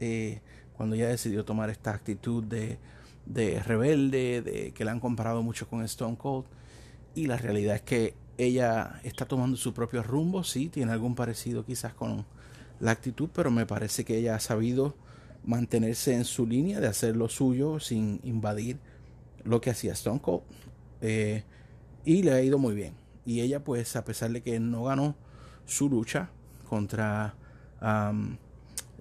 cuando 0.76 0.96
ella 0.96 1.08
decidió 1.08 1.46
tomar 1.46 1.70
esta 1.70 1.92
actitud 1.92 2.44
de, 2.44 2.78
de 3.26 3.62
rebelde, 3.62 4.42
de 4.42 4.72
que 4.72 4.86
la 4.86 4.92
han 4.92 5.00
comparado 5.00 5.44
mucho 5.44 5.68
con 5.68 5.84
Stone 5.84 6.18
Cold. 6.18 6.46
Y 7.14 7.28
la 7.28 7.38
realidad 7.38 7.76
es 7.76 7.82
que 7.82 8.16
ella 8.38 9.00
está 9.04 9.26
tomando 9.26 9.58
su 9.58 9.74
propio 9.74 10.02
rumbo, 10.02 10.44
sí, 10.44 10.70
tiene 10.70 10.92
algún 10.92 11.16
parecido 11.16 11.66
quizás 11.66 11.94
con 11.94 12.26
la 12.80 12.92
actitud, 12.92 13.30
pero 13.34 13.52
me 13.52 13.66
parece 13.66 14.04
que 14.06 14.18
ella 14.18 14.36
ha 14.36 14.40
sabido 14.40 14.96
mantenerse 15.44 16.14
en 16.14 16.26
su 16.26 16.48
línea 16.48 16.80
de 16.80 16.88
hacer 16.88 17.16
lo 17.16 17.30
suyo 17.30 17.80
sin 17.80 18.20
invadir 18.24 18.80
lo 19.44 19.62
que 19.62 19.70
hacía 19.70 19.94
Stone 19.94 20.22
Cold. 20.22 20.44
Eh, 21.02 21.44
y 22.06 22.24
le 22.24 22.32
ha 22.32 22.42
ido 22.42 22.58
muy 22.58 22.74
bien. 22.74 22.96
Y 23.26 23.42
ella, 23.42 23.64
pues, 23.64 23.96
a 23.96 24.04
pesar 24.04 24.32
de 24.32 24.42
que 24.42 24.60
no 24.60 24.86
ganó 24.86 25.16
su 25.66 25.90
lucha 25.90 26.30
contra... 26.68 27.36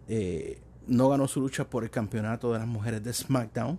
Eh, 0.08 0.60
no 0.90 1.08
ganó 1.08 1.26
su 1.28 1.40
lucha 1.40 1.70
por 1.70 1.84
el 1.84 1.90
campeonato 1.90 2.52
de 2.52 2.58
las 2.58 2.68
mujeres 2.68 3.02
de 3.02 3.12
SmackDown, 3.12 3.78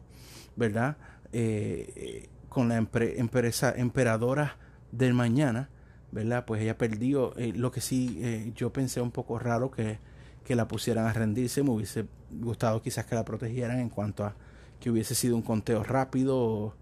¿verdad? 0.55 0.97
Eh, 1.33 2.29
con 2.49 2.69
la 2.69 2.77
empresa 2.77 3.73
emperadora 3.75 4.57
del 4.91 5.13
mañana, 5.13 5.69
¿verdad? 6.11 6.45
Pues 6.45 6.61
ella 6.61 6.77
perdió. 6.77 7.35
Eh, 7.37 7.53
lo 7.55 7.71
que 7.71 7.81
sí 7.81 8.19
eh, 8.21 8.51
yo 8.55 8.73
pensé 8.73 9.01
un 9.01 9.11
poco 9.11 9.39
raro 9.39 9.71
que, 9.71 9.99
que 10.43 10.55
la 10.55 10.67
pusieran 10.67 11.05
a 11.05 11.13
rendirse. 11.13 11.63
Me 11.63 11.69
hubiese 11.69 12.05
gustado 12.31 12.81
quizás 12.81 13.05
que 13.05 13.15
la 13.15 13.25
protegieran 13.25 13.79
en 13.79 13.89
cuanto 13.89 14.25
a 14.25 14.35
que 14.79 14.89
hubiese 14.89 15.15
sido 15.15 15.35
un 15.35 15.43
conteo 15.43 15.83
rápido 15.83 16.75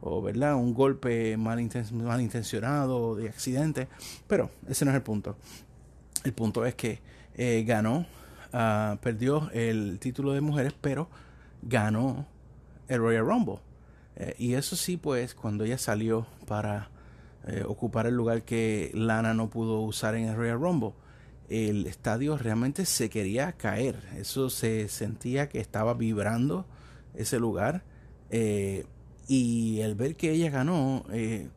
o, 0.00 0.22
¿verdad? 0.22 0.56
Un 0.56 0.74
golpe 0.74 1.36
mal, 1.38 1.60
intencionado 1.60 3.14
de 3.14 3.28
accidente. 3.28 3.88
Pero 4.26 4.50
ese 4.68 4.84
no 4.84 4.90
es 4.90 4.96
el 4.96 5.02
punto. 5.02 5.36
El 6.24 6.32
punto 6.34 6.66
es 6.66 6.74
que 6.74 7.00
eh, 7.36 7.64
ganó, 7.66 8.06
uh, 8.54 8.96
perdió 8.98 9.50
el 9.52 9.98
título 9.98 10.32
de 10.32 10.40
mujeres, 10.40 10.72
pero 10.80 11.10
ganó 11.62 12.26
el 12.88 13.00
Royal 13.00 13.26
Rumble. 13.26 13.58
y 14.38 14.54
eso 14.54 14.76
sí, 14.76 14.96
pues, 14.96 15.34
cuando 15.34 15.64
ella 15.64 15.78
salió 15.78 16.26
para 16.46 16.88
eh, 17.46 17.62
ocupar 17.66 18.06
el 18.06 18.14
lugar 18.14 18.42
que 18.42 18.90
Lana 18.94 19.34
no 19.34 19.50
pudo 19.50 19.80
usar 19.80 20.14
en 20.14 20.28
el 20.28 20.36
Royal 20.36 20.58
Rumble. 20.58 20.92
El 21.50 21.86
estadio 21.86 22.38
realmente 22.38 22.86
se 22.86 23.10
quería 23.10 23.52
caer. 23.52 23.96
Eso 24.16 24.48
se 24.48 24.88
sentía 24.88 25.48
que 25.48 25.60
estaba 25.60 25.92
vibrando 25.94 26.66
ese 27.14 27.38
lugar. 27.38 27.82
Eh, 28.30 28.86
y 29.28 29.80
el 29.80 29.94
ver 29.94 30.16
que 30.16 30.30
ella 30.30 30.50
ganó 30.50 31.04
eh, 31.12 31.48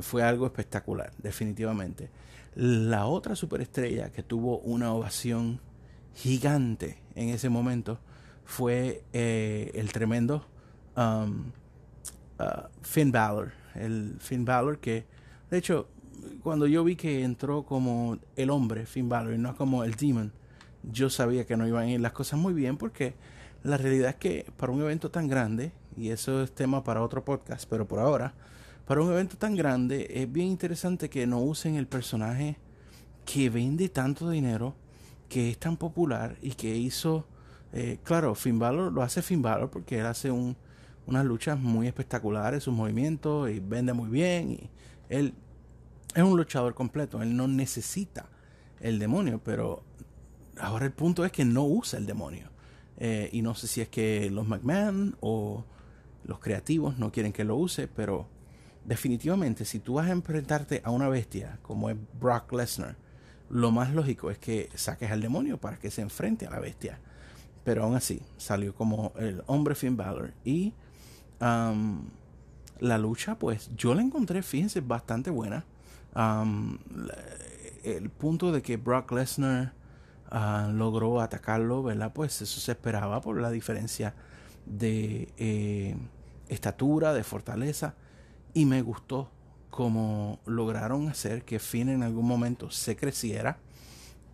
fue 0.00 0.22
algo 0.24 0.46
espectacular, 0.46 1.12
definitivamente. 1.18 2.10
La 2.56 3.06
otra 3.06 3.36
superestrella 3.36 4.10
que 4.10 4.22
tuvo 4.24 4.58
una 4.58 4.92
ovación 4.92 5.60
gigante 6.16 6.98
en 7.14 7.28
ese 7.28 7.48
momento 7.48 8.00
fue 8.44 9.04
el 9.12 9.92
tremendo 9.92 10.44
um, 10.96 11.52
uh, 12.40 12.68
Finn 12.82 13.12
Balor. 13.12 13.52
El 13.74 14.16
Finn 14.18 14.44
Balor, 14.44 14.78
que 14.78 15.04
de 15.50 15.58
hecho, 15.58 15.88
cuando 16.42 16.66
yo 16.66 16.82
vi 16.82 16.96
que 16.96 17.22
entró 17.22 17.64
como 17.64 18.18
el 18.34 18.50
hombre, 18.50 18.86
Finn 18.86 19.08
Balor, 19.08 19.34
y 19.34 19.38
no 19.38 19.54
como 19.56 19.84
el 19.84 19.94
Demon, 19.94 20.32
yo 20.82 21.10
sabía 21.10 21.46
que 21.46 21.56
no 21.56 21.68
iban 21.68 21.84
a 21.84 21.90
ir 21.90 22.00
las 22.00 22.12
cosas 22.12 22.38
muy 22.38 22.54
bien 22.54 22.76
porque 22.76 23.14
la 23.62 23.76
realidad 23.76 24.10
es 24.10 24.16
que 24.16 24.46
para 24.56 24.72
un 24.72 24.80
evento 24.80 25.10
tan 25.10 25.28
grande, 25.28 25.72
y 25.96 26.10
eso 26.10 26.42
es 26.42 26.52
tema 26.52 26.82
para 26.84 27.02
otro 27.02 27.24
podcast, 27.24 27.68
pero 27.68 27.86
por 27.86 27.98
ahora, 27.98 28.34
para 28.86 29.02
un 29.02 29.12
evento 29.12 29.36
tan 29.36 29.56
grande 29.56 30.06
es 30.10 30.30
bien 30.30 30.48
interesante 30.48 31.10
que 31.10 31.26
no 31.26 31.40
usen 31.40 31.74
el 31.74 31.86
personaje 31.86 32.56
que 33.24 33.50
vende 33.50 33.88
tanto 33.88 34.30
dinero, 34.30 34.74
que 35.28 35.50
es 35.50 35.58
tan 35.58 35.76
popular 35.76 36.36
y 36.40 36.52
que 36.52 36.76
hizo, 36.76 37.26
eh, 37.72 37.98
claro, 38.02 38.34
Finn 38.34 38.58
Balor 38.58 38.92
lo 38.92 39.02
hace 39.02 39.22
Finn 39.22 39.42
Balor 39.42 39.70
porque 39.70 39.98
él 39.98 40.06
hace 40.06 40.30
un, 40.30 40.56
unas 41.06 41.24
luchas 41.24 41.58
muy 41.58 41.86
espectaculares, 41.86 42.64
sus 42.64 42.74
movimientos 42.74 43.50
y 43.50 43.60
vende 43.60 43.92
muy 43.92 44.08
bien. 44.08 44.52
Y 44.52 44.70
él 45.08 45.34
es 46.14 46.22
un 46.22 46.36
luchador 46.36 46.74
completo, 46.74 47.22
él 47.22 47.36
no 47.36 47.48
necesita 47.48 48.26
el 48.80 48.98
demonio, 48.98 49.40
pero 49.42 49.82
ahora 50.58 50.86
el 50.86 50.92
punto 50.92 51.24
es 51.24 51.32
que 51.32 51.44
no 51.44 51.64
usa 51.64 51.98
el 51.98 52.06
demonio. 52.06 52.50
Eh, 52.98 53.28
y 53.32 53.42
no 53.42 53.54
sé 53.54 53.66
si 53.66 53.80
es 53.80 53.88
que 53.88 54.30
los 54.30 54.46
McMahon 54.46 55.16
o 55.20 55.64
los 56.24 56.38
creativos 56.38 56.98
no 56.98 57.12
quieren 57.12 57.32
que 57.32 57.44
lo 57.44 57.56
use, 57.56 57.88
pero 57.88 58.28
definitivamente 58.84 59.64
si 59.64 59.80
tú 59.80 59.94
vas 59.94 60.08
a 60.08 60.12
enfrentarte 60.12 60.80
a 60.84 60.90
una 60.90 61.08
bestia 61.08 61.58
como 61.62 61.90
es 61.90 61.96
Brock 62.18 62.52
Lesnar, 62.52 62.96
lo 63.50 63.70
más 63.70 63.92
lógico 63.92 64.30
es 64.30 64.38
que 64.38 64.70
saques 64.74 65.10
al 65.10 65.20
demonio 65.20 65.58
para 65.58 65.78
que 65.78 65.90
se 65.90 66.02
enfrente 66.02 66.46
a 66.46 66.50
la 66.50 66.60
bestia. 66.60 66.98
Pero 67.64 67.84
aún 67.84 67.96
así, 67.96 68.22
salió 68.36 68.74
como 68.74 69.12
el 69.18 69.42
hombre 69.46 69.74
Finn 69.74 69.96
Balor 69.96 70.32
y 70.44 70.72
la 71.38 72.98
lucha, 72.98 73.38
pues 73.38 73.70
yo 73.76 73.94
la 73.94 74.02
encontré, 74.02 74.42
fíjense, 74.42 74.80
bastante 74.80 75.30
buena. 75.30 75.64
el 77.84 78.10
punto 78.10 78.52
de 78.52 78.62
que 78.62 78.76
Brock 78.76 79.12
Lesnar 79.12 79.72
ah, 80.30 80.70
logró 80.72 81.20
atacarlo, 81.20 81.82
¿verdad? 81.82 82.12
Pues 82.12 82.40
eso 82.42 82.60
se 82.60 82.72
esperaba 82.72 83.20
por 83.20 83.40
la 83.40 83.50
diferencia 83.50 84.14
de 84.64 85.32
eh, 85.36 85.96
estatura, 86.48 87.12
de 87.12 87.22
fortaleza. 87.22 87.94
Y 88.54 88.64
me 88.64 88.80
gustó 88.82 89.30
como 89.70 90.40
lograron 90.46 91.08
hacer 91.08 91.44
que 91.44 91.58
Finn 91.58 91.88
en 91.88 92.02
algún 92.02 92.26
momento 92.26 92.70
se 92.70 92.96
creciera 92.96 93.58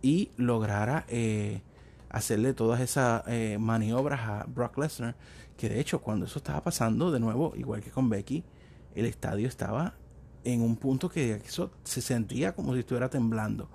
y 0.01 0.31
lograra 0.37 1.05
eh, 1.07 1.61
hacerle 2.09 2.53
todas 2.53 2.81
esas 2.81 3.23
eh, 3.27 3.57
maniobras 3.59 4.21
a 4.21 4.45
Brock 4.47 4.77
Lesnar 4.77 5.15
que 5.57 5.69
de 5.69 5.79
hecho 5.79 6.01
cuando 6.01 6.25
eso 6.25 6.39
estaba 6.39 6.63
pasando, 6.63 7.11
de 7.11 7.19
nuevo, 7.19 7.53
igual 7.55 7.81
que 7.81 7.91
con 7.91 8.09
Becky, 8.09 8.43
el 8.95 9.05
estadio 9.05 9.47
estaba 9.47 9.95
en 10.43 10.61
un 10.61 10.75
punto 10.75 11.09
que 11.09 11.35
eso 11.35 11.71
se 11.83 12.01
sentía 12.01 12.53
como 12.53 12.73
si 12.73 12.79
estuviera 12.79 13.09
temblando. 13.09 13.69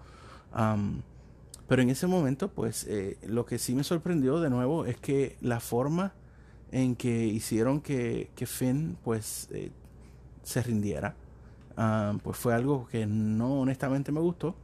pero 1.66 1.82
en 1.82 1.90
ese 1.90 2.06
momento, 2.06 2.48
pues 2.48 2.84
eh, 2.88 3.18
lo 3.26 3.46
que 3.46 3.58
sí 3.58 3.74
me 3.74 3.84
sorprendió 3.84 4.40
de 4.40 4.50
nuevo 4.50 4.86
es 4.86 4.96
que 4.96 5.36
la 5.40 5.60
forma 5.60 6.14
en 6.72 6.96
que 6.96 7.26
hicieron 7.26 7.80
que, 7.80 8.30
que 8.34 8.46
Finn 8.46 8.98
pues 9.02 9.48
se 10.42 10.62
rindiera, 10.62 11.14
pues 12.23 12.37
fue 12.37 12.54
algo 12.54 12.87
que 12.88 13.06
no 13.06 13.61
honestamente 13.61 14.11
me 14.12 14.20
gustó. 14.20 14.54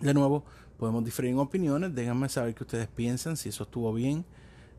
De 0.00 0.12
nuevo, 0.12 0.44
podemos 0.78 1.04
diferir 1.04 1.30
en 1.30 1.38
opiniones, 1.38 1.94
déjenme 1.94 2.28
saber 2.28 2.54
qué 2.54 2.64
ustedes 2.64 2.88
piensan, 2.88 3.36
si 3.36 3.48
eso 3.48 3.64
estuvo 3.64 3.92
bien. 3.92 4.24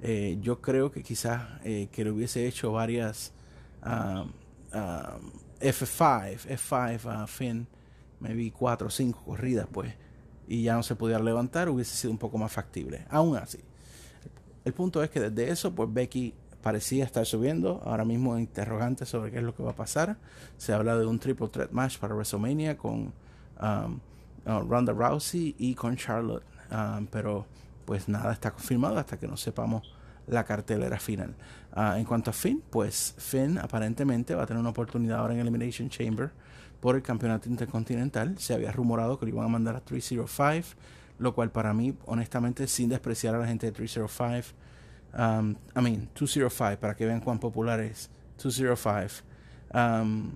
Eh, 0.01 0.38
yo 0.42 0.62
creo 0.62 0.92
que 0.92 1.01
quizás 1.01 1.62
que 1.63 2.03
le 2.03 2.12
hubiese 2.12 2.46
hecho 2.48 2.74
varias 2.74 3.34
F5, 3.82 5.38
F5 5.62 7.06
a 7.10 7.25
Finn, 7.27 7.68
me 8.20 8.34
vi 8.34 8.51
4 8.51 8.88
o 8.88 8.89
5 8.89 9.24
corridas, 9.25 9.68
pues, 9.72 9.94
y 10.48 10.63
ya 10.63 10.75
no 10.75 10.84
se 10.84 10.96
podía 10.96 11.20
levantar, 11.20 11.70
hubiese 11.70 11.96
sido 11.96 12.12
un 12.12 12.18
poco 12.18 12.38
más 12.38 12.51
factible. 12.51 13.06
Aún 13.10 13.38
así, 13.38 13.60
el 14.65 14.74
punto 14.74 15.01
es 15.03 15.10
que 15.10 15.20
desde 15.20 15.50
eso, 15.51 15.74
pues 15.74 15.92
Becky 15.92 16.34
parecía 16.63 17.03
estar 17.03 17.25
subiendo. 17.25 17.82
Ahora 17.86 18.05
mismo 18.05 18.39
interrogante 18.39 19.05
sobre 19.05 19.29
qué 19.32 19.38
es 19.38 19.43
lo 19.43 19.53
que 19.53 19.62
va 19.62 19.72
a 19.72 19.75
pasar. 19.75 20.17
Se 20.58 20.74
habla 20.74 20.98
de 20.98 21.05
un 21.05 21.20
triple 21.20 21.50
threat 21.50 21.72
match 21.72 22.00
para 22.00 22.15
WrestleMania 22.15 22.77
con 22.77 23.13
um, 23.62 24.00
uh, 24.46 24.60
Ronda 24.67 24.93
Rousey 24.93 25.55
y 25.60 25.75
con 25.75 25.96
Charlotte. 25.98 26.43
Um, 26.72 27.05
pero 27.08 27.46
pues 27.86 28.08
nada 28.08 28.34
está 28.34 28.51
confirmado 28.51 28.98
hasta 28.98 29.20
que 29.20 29.27
no 29.27 29.38
sepamos 29.38 29.93
la 30.25 30.46
cartelera 30.46 30.98
final. 31.00 31.36
Ah, 31.74 32.00
en 32.00 32.05
cuanto 32.05 32.29
a 32.29 32.34
Finn, 32.34 32.63
pues 32.70 33.13
Finn 33.17 33.58
aparentemente 33.58 34.34
va 34.34 34.43
a 34.43 34.46
tener 34.46 34.62
una 34.62 34.70
oportunidad 34.70 35.20
ahora 35.20 35.34
en 35.34 35.41
Elimination 35.41 35.89
Chamber 35.89 36.32
por 36.79 36.96
el 36.96 37.01
campeonato 37.01 37.50
intercontinental. 37.50 38.38
Se 38.38 38.53
había 38.53 38.72
rumorado 38.72 39.20
que 39.20 39.25
lo 39.25 39.34
iban 39.34 39.46
a 39.46 39.50
mandar 39.50 39.75
a 39.75 39.82
305, 39.82 40.79
lo 41.20 41.36
cual 41.36 41.51
para 41.51 41.74
mí, 41.74 41.96
honestamente, 42.05 42.67
sin 42.67 42.89
despreciar 42.89 43.36
a 43.36 43.39
la 43.39 43.48
gente 43.48 43.65
de 43.65 43.74
305, 43.74 44.55
um, 45.17 45.55
I 45.75 45.82
mean, 45.82 46.10
205, 46.15 46.79
para 46.79 46.96
que 46.96 47.05
vean 47.05 47.20
cuán 47.20 47.39
popular 47.39 47.79
es 47.79 48.10
205, 48.41 49.24
um, 49.74 50.32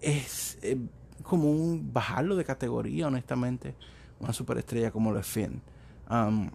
es 0.00 0.58
eh, 0.62 0.78
como 1.22 1.50
un 1.50 1.92
bajarlo 1.92 2.36
de 2.36 2.44
categoría, 2.44 3.08
honestamente, 3.08 3.74
una 4.20 4.32
superestrella 4.32 4.90
como 4.90 5.12
lo 5.12 5.18
es 5.18 5.26
Finn. 5.26 5.60
Um, 6.08 6.50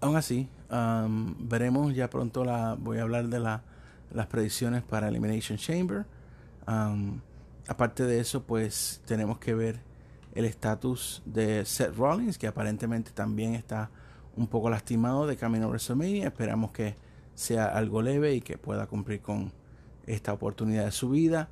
aún 0.00 0.16
así, 0.16 0.48
veremos 0.68 1.94
ya 1.94 2.10
pronto 2.10 2.44
la 2.44 2.74
voy 2.78 2.98
a 2.98 3.02
hablar 3.02 3.28
de 3.28 3.40
la, 3.40 3.62
las 4.12 4.26
predicciones 4.26 4.82
para 4.82 5.08
Elimination 5.08 5.58
Chamber. 5.58 6.04
aparte 6.66 8.04
de 8.04 8.20
eso, 8.20 8.42
pues 8.42 9.00
tenemos 9.06 9.38
que 9.38 9.54
ver 9.54 9.80
el 10.34 10.44
estatus 10.44 11.22
de 11.24 11.64
Seth 11.64 11.96
Rollins, 11.96 12.38
que 12.38 12.46
aparentemente 12.46 13.10
también 13.12 13.54
está 13.54 13.90
un 14.38 14.46
poco 14.46 14.70
lastimado 14.70 15.26
de 15.26 15.36
camino 15.36 15.66
a 15.66 15.68
WrestleMania. 15.68 16.28
Esperamos 16.28 16.70
que 16.70 16.94
sea 17.34 17.66
algo 17.66 18.02
leve 18.02 18.34
y 18.34 18.40
que 18.40 18.56
pueda 18.56 18.86
cumplir 18.86 19.20
con 19.20 19.52
esta 20.06 20.32
oportunidad 20.32 20.84
de 20.84 20.92
su 20.92 21.10
vida. 21.10 21.50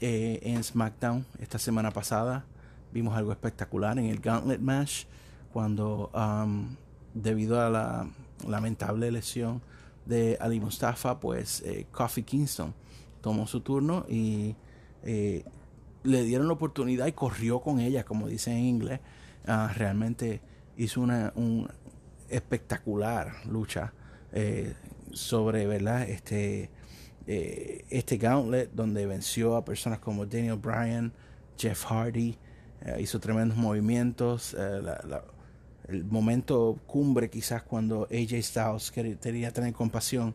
Eh, 0.00 0.40
en 0.42 0.64
SmackDown 0.64 1.26
esta 1.40 1.58
semana 1.58 1.90
pasada 1.90 2.46
vimos 2.90 3.14
algo 3.16 3.32
espectacular 3.32 3.98
en 3.98 4.06
el 4.06 4.18
Gauntlet 4.18 4.60
Match 4.60 5.04
cuando 5.52 6.10
debido 7.12 7.60
a 7.60 7.68
la 7.68 8.08
lamentable 8.46 9.10
lesión 9.10 9.60
de 10.06 10.38
Ali 10.40 10.60
Mustafa, 10.60 11.20
pues 11.20 11.62
eh, 11.62 11.86
Kofi 11.90 12.22
Kingston 12.22 12.72
tomó 13.20 13.46
su 13.46 13.60
turno 13.60 14.06
y 14.08 14.54
eh, 15.02 15.44
le 16.02 16.22
dieron 16.24 16.46
la 16.46 16.54
oportunidad 16.54 17.06
y 17.06 17.12
corrió 17.12 17.60
con 17.60 17.80
ella, 17.80 18.04
como 18.04 18.28
dice 18.28 18.52
en 18.52 18.64
inglés. 18.64 19.00
Ah, 19.46 19.70
realmente 19.74 20.40
hizo 20.76 21.00
una 21.00 21.32
un 21.34 21.68
espectacular 22.30 23.46
lucha 23.46 23.92
eh, 24.32 24.74
sobre 25.12 25.66
verdad 25.66 26.08
este 26.08 26.70
este 27.26 28.16
gauntlet 28.16 28.72
donde 28.72 29.06
venció 29.06 29.54
a 29.54 29.64
personas 29.64 30.00
como 30.00 30.26
Daniel 30.26 30.56
Bryan, 30.56 31.12
Jeff 31.56 31.84
Hardy, 31.84 32.36
hizo 32.98 33.20
tremendos 33.20 33.56
movimientos. 33.56 34.56
el 35.86 36.04
momento 36.06 36.80
cumbre 36.88 37.30
quizás 37.30 37.62
cuando 37.62 38.08
AJ 38.10 38.42
Styles 38.42 38.90
quería 38.90 39.52
tener 39.52 39.72
compasión 39.72 40.34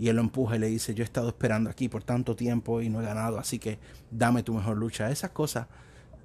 y 0.00 0.08
él 0.08 0.16
lo 0.16 0.22
empuja 0.22 0.56
y 0.56 0.58
le 0.58 0.68
dice, 0.68 0.94
yo 0.94 1.02
he 1.02 1.04
estado 1.04 1.28
esperando 1.28 1.68
aquí 1.68 1.90
por 1.90 2.02
tanto 2.02 2.34
tiempo 2.34 2.80
y 2.80 2.88
no 2.88 3.02
he 3.02 3.04
ganado, 3.04 3.38
así 3.38 3.58
que 3.58 3.78
dame 4.10 4.42
tu 4.42 4.54
mejor 4.54 4.78
lucha. 4.78 5.10
Esas 5.10 5.28
cosas 5.28 5.66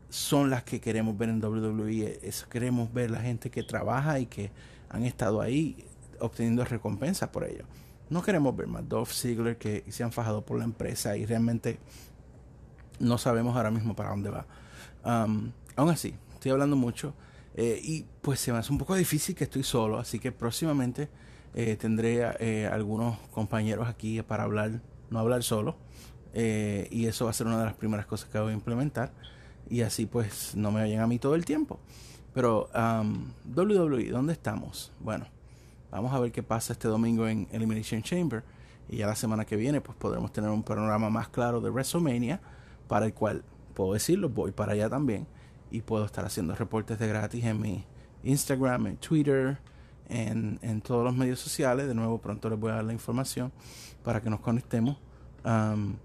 son 0.09 0.49
las 0.49 0.63
que 0.63 0.79
queremos 0.79 1.17
ver 1.17 1.27
en 1.27 1.43
WWE. 1.43 2.19
Eso 2.23 2.47
queremos 2.47 2.93
ver 2.93 3.11
la 3.11 3.19
gente 3.19 3.49
que 3.51 3.63
trabaja 3.63 4.17
y 4.19 4.27
que 4.27 4.49
han 4.89 5.03
estado 5.03 5.41
ahí 5.41 5.85
obteniendo 6.19 6.63
recompensas 6.65 7.29
por 7.29 7.43
ello. 7.43 7.65
No 8.09 8.21
queremos 8.21 8.55
ver 8.55 8.67
más 8.67 8.87
Dolph 8.87 9.11
Ziggler 9.11 9.57
que 9.57 9.83
se 9.89 10.03
han 10.03 10.11
fajado 10.11 10.45
por 10.45 10.57
la 10.57 10.63
empresa 10.63 11.17
y 11.17 11.25
realmente 11.25 11.79
no 12.99 13.17
sabemos 13.17 13.55
ahora 13.55 13.71
mismo 13.71 13.95
para 13.95 14.09
dónde 14.09 14.29
va. 14.29 14.45
Um, 15.03 15.51
aún 15.75 15.89
así, 15.89 16.15
estoy 16.33 16.51
hablando 16.51 16.75
mucho. 16.75 17.13
Eh, 17.57 17.79
y 17.81 18.05
pues 18.21 18.41
se 18.41 18.51
me 18.51 18.57
hace 18.57 18.71
un 18.71 18.77
poco 18.77 18.95
difícil 18.95 19.33
que 19.33 19.45
estoy 19.45 19.63
solo, 19.63 19.97
así 19.97 20.19
que 20.19 20.33
próximamente 20.33 21.07
eh, 21.53 21.77
tendré 21.77 22.21
eh, 22.39 22.67
algunos 22.67 23.17
compañeros 23.31 23.87
aquí 23.87 24.21
para 24.21 24.43
hablar, 24.43 24.81
no 25.09 25.19
hablar 25.19 25.41
solo. 25.41 25.77
y 26.33 27.05
eso 27.05 27.25
va 27.25 27.31
a 27.31 27.33
ser 27.33 27.47
una 27.47 27.59
de 27.59 27.65
las 27.65 27.75
primeras 27.75 28.05
cosas 28.05 28.29
que 28.29 28.37
voy 28.39 28.51
a 28.51 28.53
implementar. 28.53 29.13
Y 29.69 29.81
así 29.81 30.05
pues 30.05 30.53
no 30.55 30.71
me 30.71 30.83
oyen 30.83 30.99
a 30.99 31.07
mí 31.07 31.17
todo 31.17 31.35
el 31.35 31.45
tiempo. 31.45 31.79
Pero 32.35 32.69
um, 32.75 33.31
WWE, 33.55 34.09
¿dónde 34.09 34.33
estamos? 34.33 34.91
Bueno, 34.99 35.25
vamos 35.89 36.13
a 36.13 36.19
ver 36.19 36.33
qué 36.33 36.43
pasa 36.43 36.73
este 36.73 36.89
domingo 36.89 37.25
en 37.29 37.47
Elimination 37.49 38.03
Chamber. 38.03 38.43
Y 38.89 38.97
ya 38.97 39.07
la 39.07 39.15
semana 39.15 39.45
que 39.45 39.55
viene 39.55 39.79
pues 39.79 39.97
podremos 39.97 40.33
tener 40.33 40.49
un 40.49 40.61
panorama 40.61 41.09
más 41.09 41.29
claro 41.29 41.61
de 41.61 41.69
WrestleMania. 41.69 42.41
Para 42.89 43.05
el 43.05 43.13
cual, 43.13 43.45
puedo 43.73 43.93
decirlo, 43.93 44.27
voy 44.27 44.51
para 44.51 44.73
allá 44.73 44.89
también 44.89 45.25
y 45.71 45.81
puedo 45.81 46.03
estar 46.03 46.25
haciendo 46.25 46.53
reportes 46.55 46.99
de 46.99 47.07
gratis 47.07 47.45
en 47.45 47.61
mi 47.61 47.85
Instagram, 48.25 48.87
en 48.87 48.97
Twitter, 48.97 49.57
en, 50.09 50.59
en, 50.61 50.81
todos 50.81 51.05
los 51.05 51.15
medios 51.15 51.39
sociales. 51.39 51.87
De 51.87 51.95
nuevo, 51.95 52.17
pronto 52.17 52.49
les 52.49 52.59
voy 52.59 52.71
a 52.71 52.75
dar 52.75 52.83
la 52.83 52.93
información 52.93 53.53
para 54.03 54.21
que 54.21 54.29
nos 54.29 54.41
conectemos 54.41 54.97
um, 55.45 55.95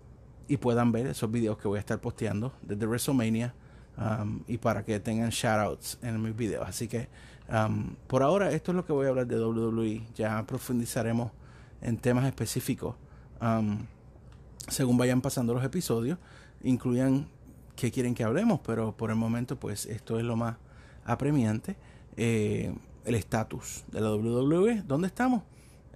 y 0.47 0.57
puedan 0.59 0.93
ver 0.93 1.09
esos 1.09 1.29
videos 1.29 1.59
que 1.59 1.67
voy 1.67 1.79
a 1.79 1.81
estar 1.81 2.01
posteando 2.01 2.53
desde 2.63 2.87
WrestleMania 2.87 3.53
um, 3.97 4.43
y 4.47 4.59
para 4.59 4.85
que 4.85 4.99
tengan 5.01 5.31
shoutouts 5.31 5.99
en 6.03 6.23
mis 6.23 6.37
videos. 6.37 6.69
Así 6.69 6.89
que 6.89 7.09
um, 7.49 7.95
por 8.07 8.23
ahora, 8.23 8.51
esto 8.53 8.73
es 8.73 8.77
lo 8.77 8.85
que 8.85 8.93
voy 8.93 9.07
a 9.07 9.11
hablar 9.11 9.27
de 9.27 9.39
WWE. 9.39 10.03
Ya 10.15 10.45
profundizaremos 10.47 11.33
en 11.81 11.97
temas 11.97 12.27
específicos 12.27 12.95
según 14.69 14.97
vayan 14.97 15.21
pasando 15.21 15.55
los 15.55 15.65
episodios. 15.65 16.19
Incluyan 16.63 17.29
qué 17.77 17.91
quieren 17.91 18.15
que 18.15 18.25
hablemos, 18.25 18.61
pero 18.61 18.97
por 18.97 19.11
el 19.11 19.17
momento 19.17 19.59
pues 19.59 19.87
esto 19.87 20.19
es 20.19 20.25
lo 20.25 20.37
más 20.37 20.57
apremiante. 21.05 21.77
Eh, 22.17 22.75
el 23.05 23.15
estatus 23.15 23.85
de 23.91 24.01
la 24.01 24.13
WWE, 24.13 24.83
¿dónde 24.87 25.07
estamos? 25.07 25.43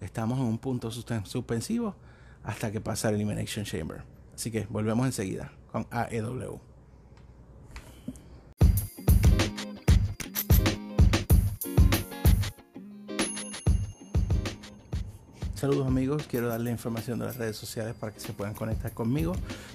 Estamos 0.00 0.38
en 0.38 0.46
un 0.46 0.58
punto 0.58 0.90
suspensivo 0.90 1.94
hasta 2.42 2.72
que 2.72 2.80
pase 2.80 3.08
el 3.08 3.16
Elimination 3.16 3.64
Chamber. 3.64 4.02
Así 4.34 4.50
que 4.50 4.66
volvemos 4.68 5.06
enseguida 5.06 5.52
con 5.70 5.86
AEW. 5.90 6.73
Saludos 15.64 15.86
amigos, 15.86 16.26
quiero 16.28 16.48
darle 16.48 16.70
información 16.70 17.18
de 17.18 17.24
las 17.24 17.38
redes 17.38 17.56
sociales 17.56 17.94
para 17.98 18.12
que 18.12 18.20
se 18.20 18.34
puedan 18.34 18.52
conectar 18.52 18.92
conmigo. 18.92 19.32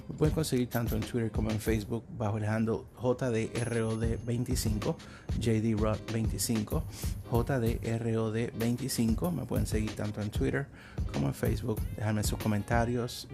Me 0.08 0.14
pueden 0.14 0.32
conseguir 0.32 0.70
tanto 0.70 0.94
en 0.94 1.02
Twitter 1.02 1.32
como 1.32 1.50
en 1.50 1.58
Facebook 1.58 2.04
bajo 2.16 2.38
el 2.38 2.44
handle 2.44 2.82
JDROD25, 2.96 4.94
JDROD25, 5.40 6.82
JDROD25. 7.28 9.32
Me 9.32 9.44
pueden 9.46 9.66
seguir 9.66 9.96
tanto 9.96 10.22
en 10.22 10.30
Twitter 10.30 10.68
como 11.12 11.26
en 11.26 11.34
Facebook. 11.34 11.80
Dejarme 11.96 12.22
sus 12.22 12.38
comentarios, 12.38 13.26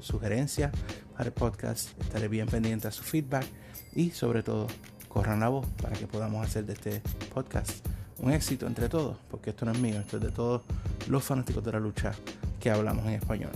sugerencias 0.00 0.72
para 1.12 1.26
el 1.26 1.32
podcast. 1.32 1.90
Estaré 2.00 2.26
bien 2.26 2.48
pendiente 2.48 2.88
a 2.88 2.90
su 2.90 3.04
feedback 3.04 3.46
y 3.94 4.10
sobre 4.10 4.42
todo 4.42 4.66
corran 5.08 5.38
la 5.38 5.50
voz 5.50 5.64
para 5.80 5.96
que 5.96 6.08
podamos 6.08 6.44
hacer 6.44 6.66
de 6.66 6.72
este 6.72 7.00
podcast 7.32 7.86
un 8.18 8.32
éxito 8.32 8.66
entre 8.66 8.88
todos, 8.88 9.18
porque 9.30 9.50
esto 9.50 9.64
no 9.66 9.72
es 9.72 9.78
mío, 9.78 10.00
esto 10.00 10.16
es 10.16 10.22
de 10.22 10.30
todos 10.30 10.62
los 11.08 11.22
fanáticos 11.22 11.62
de 11.64 11.72
la 11.72 11.80
lucha 11.80 12.12
que 12.60 12.70
hablamos 12.70 13.06
en 13.06 13.14
español. 13.14 13.52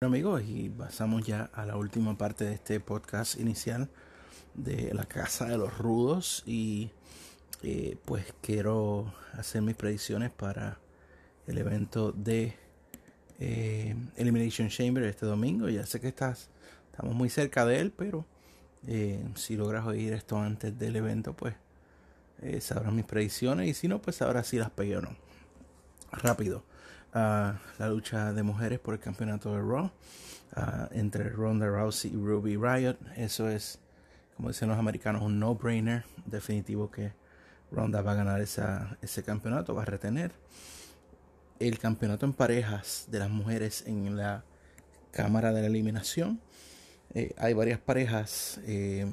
Bueno 0.00 0.14
amigos, 0.14 0.42
y 0.46 0.68
pasamos 0.70 1.26
ya 1.26 1.50
a 1.52 1.66
la 1.66 1.76
última 1.76 2.16
parte 2.16 2.44
de 2.44 2.54
este 2.54 2.80
podcast 2.80 3.38
inicial 3.38 3.90
de 4.54 4.94
la 4.94 5.04
Casa 5.04 5.46
de 5.46 5.58
los 5.58 5.76
Rudos 5.76 6.42
y 6.46 6.90
eh, 7.62 7.98
pues 8.04 8.24
quiero 8.40 9.12
hacer 9.34 9.62
mis 9.62 9.76
predicciones 9.76 10.30
para 10.30 10.78
el 11.46 11.58
evento 11.58 12.12
de 12.12 12.54
eh, 13.38 13.94
Elimination 14.16 14.68
Chamber 14.68 15.04
este 15.04 15.26
domingo. 15.26 15.68
Ya 15.68 15.84
sé 15.84 16.00
que 16.00 16.08
estás, 16.08 16.48
estamos 16.90 17.14
muy 17.14 17.28
cerca 17.28 17.66
de 17.66 17.80
él, 17.80 17.92
pero 17.94 18.24
eh, 18.86 19.24
si 19.34 19.56
logras 19.56 19.86
oír 19.86 20.12
esto 20.12 20.38
antes 20.38 20.78
del 20.78 20.96
evento, 20.96 21.34
pues 21.34 21.54
eh, 22.42 22.60
sabrás 22.60 22.92
mis 22.92 23.04
predicciones. 23.04 23.68
Y 23.68 23.74
si 23.74 23.88
no, 23.88 24.00
pues 24.00 24.22
ahora 24.22 24.42
sí 24.44 24.58
las 24.58 24.70
pegué 24.70 24.96
o 24.96 25.02
no. 25.02 25.16
Rápido. 26.12 26.64
Ah, 27.12 27.58
la 27.78 27.88
lucha 27.88 28.32
de 28.32 28.42
mujeres 28.42 28.78
por 28.78 28.94
el 28.94 29.00
campeonato 29.00 29.52
de 29.52 29.60
Raw 29.60 29.90
ah, 30.54 30.88
entre 30.92 31.28
Ronda 31.28 31.66
Rousey 31.66 32.12
y 32.12 32.16
Ruby 32.16 32.56
Riot. 32.56 32.96
Eso 33.16 33.48
es, 33.48 33.78
como 34.36 34.48
dicen 34.48 34.68
los 34.68 34.78
americanos, 34.78 35.22
un 35.22 35.38
no-brainer. 35.38 36.04
Definitivo 36.24 36.90
que 36.90 37.12
Ronda 37.70 38.02
va 38.02 38.12
a 38.12 38.14
ganar 38.14 38.40
ese 38.40 39.22
campeonato, 39.24 39.74
va 39.74 39.82
a 39.82 39.86
retener. 39.86 40.32
El 41.58 41.78
campeonato 41.78 42.24
en 42.24 42.32
parejas 42.32 43.06
de 43.10 43.18
las 43.18 43.28
mujeres 43.28 43.84
en 43.86 44.16
la 44.16 44.44
Cámara 45.12 45.52
de 45.52 45.60
la 45.60 45.66
Eliminación. 45.66 46.40
Eh, 47.14 47.34
hay 47.38 47.54
varias 47.54 47.78
parejas. 47.80 48.60
Eh, 48.66 49.06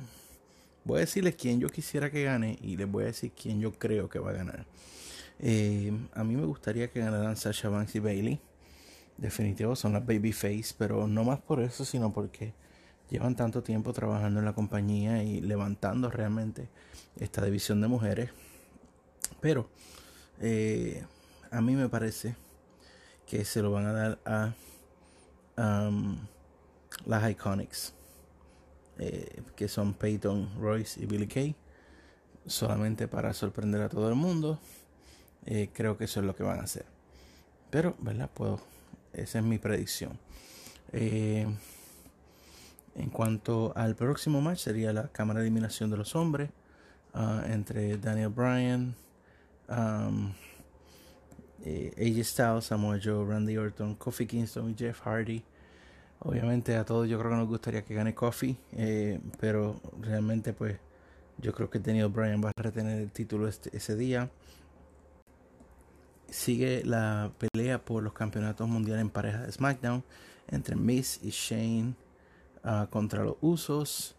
voy 0.83 0.97
a 0.97 0.99
decirles 1.01 1.35
quién 1.35 1.59
yo 1.59 1.69
quisiera 1.69 2.11
que 2.11 2.23
gane 2.23 2.57
y 2.61 2.77
les 2.77 2.89
voy 2.89 3.03
a 3.03 3.07
decir 3.07 3.31
quién 3.31 3.59
yo 3.59 3.73
creo 3.73 4.09
que 4.09 4.19
va 4.19 4.31
a 4.31 4.33
ganar. 4.33 4.65
Eh, 5.39 5.91
a 6.13 6.23
mí 6.23 6.35
me 6.35 6.45
gustaría 6.45 6.89
que 6.89 6.99
ganaran 6.99 7.35
Sasha 7.35 7.69
Banks 7.69 7.95
y 7.95 7.99
Bailey. 7.99 8.39
Definitivo 9.17 9.75
son 9.75 9.93
las 9.93 10.05
babyface, 10.05 10.75
pero 10.77 11.07
no 11.07 11.23
más 11.23 11.39
por 11.39 11.59
eso, 11.59 11.85
sino 11.85 12.13
porque 12.13 12.53
llevan 13.09 13.35
tanto 13.35 13.63
tiempo 13.63 13.93
trabajando 13.93 14.39
en 14.39 14.45
la 14.45 14.53
compañía 14.53 15.23
y 15.23 15.41
levantando 15.41 16.11
realmente 16.11 16.69
esta 17.19 17.43
división 17.43 17.81
de 17.81 17.87
mujeres. 17.87 18.29
Pero 19.41 19.69
a 21.51 21.61
mí 21.61 21.75
me 21.75 21.89
parece 21.89 22.35
que 23.25 23.43
se 23.43 23.61
lo 23.61 23.71
van 23.71 23.85
a 23.87 23.93
dar 23.93 24.19
a 24.25 25.87
um, 25.87 26.17
las 27.05 27.29
Iconics, 27.29 27.93
eh, 28.99 29.41
que 29.55 29.67
son 29.67 29.93
Peyton 29.93 30.49
Royce 30.59 31.01
y 31.01 31.05
Billy 31.05 31.27
Kay, 31.27 31.55
solamente 32.45 33.07
para 33.07 33.33
sorprender 33.33 33.81
a 33.81 33.89
todo 33.89 34.09
el 34.09 34.15
mundo. 34.15 34.59
Eh, 35.45 35.69
creo 35.73 35.97
que 35.97 36.05
eso 36.05 36.19
es 36.19 36.25
lo 36.25 36.35
que 36.35 36.43
van 36.43 36.59
a 36.59 36.63
hacer. 36.63 36.85
Pero, 37.69 37.95
¿verdad? 37.99 38.29
Puedo. 38.33 38.59
Esa 39.13 39.39
es 39.39 39.45
mi 39.45 39.57
predicción. 39.57 40.19
Eh, 40.93 41.47
en 42.95 43.09
cuanto 43.09 43.73
al 43.75 43.95
próximo 43.95 44.41
match, 44.41 44.59
sería 44.59 44.93
la 44.93 45.07
cámara 45.09 45.39
de 45.39 45.45
eliminación 45.45 45.89
de 45.89 45.97
los 45.97 46.15
hombres 46.15 46.49
ah, 47.13 47.43
entre 47.47 47.97
Daniel 47.97 48.29
Bryan, 48.29 48.95
AJ 49.67 50.33
Styles, 52.23 52.65
Samoa 52.65 52.99
Joe, 53.03 53.25
Randy 53.25 53.57
Orton, 53.57 53.95
Kofi 53.95 54.25
Kingston 54.25 54.71
y 54.71 54.75
Jeff 54.75 55.01
Hardy. 55.01 55.43
Obviamente 56.19 56.75
a 56.75 56.83
todos 56.83 57.07
yo 57.07 57.19
creo 57.19 57.31
que 57.31 57.37
nos 57.37 57.47
gustaría 57.47 57.83
que 57.83 57.93
gane 57.93 58.15
Kofi, 58.15 58.57
pero 59.39 59.79
realmente 60.01 60.53
pues 60.53 60.77
yo 61.37 61.53
creo 61.53 61.69
que 61.69 61.79
Daniel 61.79 62.07
Bryan 62.07 62.43
va 62.43 62.49
a 62.49 62.61
retener 62.61 62.99
el 62.99 63.11
título 63.11 63.47
este, 63.47 63.75
ese 63.75 63.95
día 63.95 64.29
sigue 66.29 66.83
la 66.85 67.31
pelea 67.37 67.83
por 67.83 68.03
los 68.03 68.13
campeonatos 68.13 68.67
mundiales 68.67 69.01
en 69.01 69.09
pareja 69.09 69.41
de 69.43 69.51
SmackDown 69.51 70.03
entre 70.47 70.75
Miz 70.75 71.19
y 71.23 71.29
Shane 71.29 71.95
ah, 72.63 72.87
contra 72.89 73.23
los 73.23 73.35
Usos. 73.41 74.15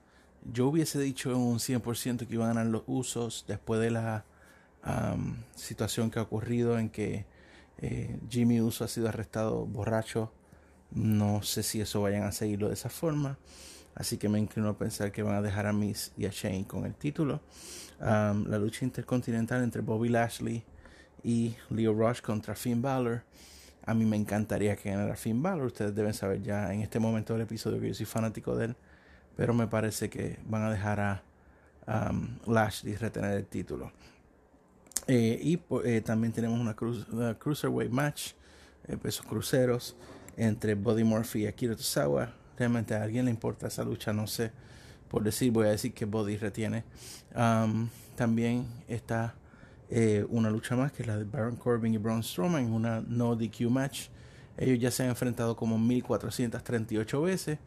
Yo 0.52 0.68
hubiese 0.68 0.98
dicho 1.00 1.36
un 1.36 1.58
100% 1.58 2.26
que 2.26 2.34
iban 2.34 2.50
a 2.50 2.54
ganar 2.54 2.66
los 2.66 2.82
Usos 2.86 3.44
después 3.46 3.80
de 3.80 3.90
la 3.90 4.24
situación 5.54 6.10
que 6.10 6.18
ha 6.18 6.22
ocurrido 6.22 6.78
en 6.78 6.88
que 6.88 7.26
eh, 7.78 8.18
Jimmy 8.30 8.62
Uso 8.62 8.84
ha 8.84 8.88
sido 8.88 9.08
arrestado 9.08 9.66
borracho. 9.66 10.32
No 10.90 11.42
sé 11.42 11.62
si 11.62 11.80
eso 11.80 12.02
vayan 12.02 12.22
a 12.22 12.32
seguirlo 12.32 12.68
de 12.68 12.74
esa 12.74 12.88
forma. 12.88 13.38
Así 13.94 14.16
que 14.16 14.28
me 14.28 14.38
inclino 14.38 14.68
a 14.68 14.78
pensar 14.78 15.10
que 15.10 15.22
van 15.22 15.34
a 15.34 15.42
dejar 15.42 15.66
a 15.66 15.72
Miz 15.72 16.12
y 16.16 16.26
a 16.26 16.30
Shane 16.30 16.66
con 16.66 16.86
el 16.86 16.94
título. 16.94 17.40
la 18.00 18.58
lucha 18.58 18.84
intercontinental 18.84 19.62
entre 19.62 19.82
Bobby 19.82 20.08
Lashley 20.08 20.62
y 21.24 21.56
Leo 21.70 21.92
Rush 21.92 22.20
contra 22.20 22.54
Finn 22.54 22.80
Balor. 22.80 23.22
A 23.84 23.94
mí 23.94 24.04
me 24.04 24.16
encantaría 24.16 24.76
que 24.76 24.90
ganara 24.90 25.16
Finn 25.16 25.42
Balor. 25.42 25.66
Ustedes 25.66 25.94
deben 25.94 26.14
saber 26.14 26.42
ya 26.42 26.72
en 26.72 26.82
este 26.82 26.98
momento 27.00 27.32
del 27.32 27.42
episodio 27.42 27.80
que 27.80 27.88
yo 27.88 27.94
soy 27.94 28.06
fanático 28.06 28.56
de 28.56 28.66
él. 28.66 28.76
Pero 29.36 29.54
me 29.54 29.66
parece 29.66 30.08
que 30.08 30.38
van 30.46 30.62
a 30.62 30.70
dejar 30.70 31.00
a 31.00 31.22
Lashley 32.46 32.96
retener 32.96 33.38
el 33.38 33.46
título. 33.46 33.92
Eh, 35.08 35.40
y 35.42 35.60
eh, 35.84 36.02
también 36.02 36.32
tenemos 36.34 36.60
una, 36.60 37.34
Cruiserweight 37.34 37.90
match, 37.90 38.32
eh, 38.86 38.98
pesos 38.98 39.24
cruceros, 39.24 39.96
entre 40.38 40.74
Buddy 40.74 41.04
Murphy 41.04 41.42
y 41.42 41.46
Akira 41.46 41.76
Tozawa. 41.76 42.32
Realmente 42.56 42.94
a 42.94 43.02
alguien 43.02 43.26
le 43.26 43.30
importa 43.30 43.66
esa 43.66 43.84
lucha, 43.84 44.12
no 44.12 44.26
sé. 44.26 44.52
Por 45.08 45.22
decir, 45.22 45.52
voy 45.52 45.66
a 45.66 45.70
decir 45.70 45.92
que 45.92 46.04
Buddy 46.04 46.36
retiene. 46.36 46.84
También 48.16 48.66
está 48.88 49.34
eh, 49.90 50.24
una 50.28 50.50
lucha 50.50 50.76
más 50.76 50.92
que 50.92 51.02
es 51.02 51.08
la 51.08 51.16
de 51.16 51.24
Baron 51.24 51.56
Corbin 51.56 51.94
y 51.94 51.98
Braun 51.98 52.22
Strowman 52.22 52.72
una 52.72 53.00
no 53.00 53.36
DQ 53.36 53.68
match. 53.70 54.08
Ellos 54.56 54.78
ya 54.78 54.90
se 54.90 55.02
han 55.02 55.10
enfrentado 55.10 55.56
como 55.56 55.78
1438 55.78 57.22
veces. 57.22 57.58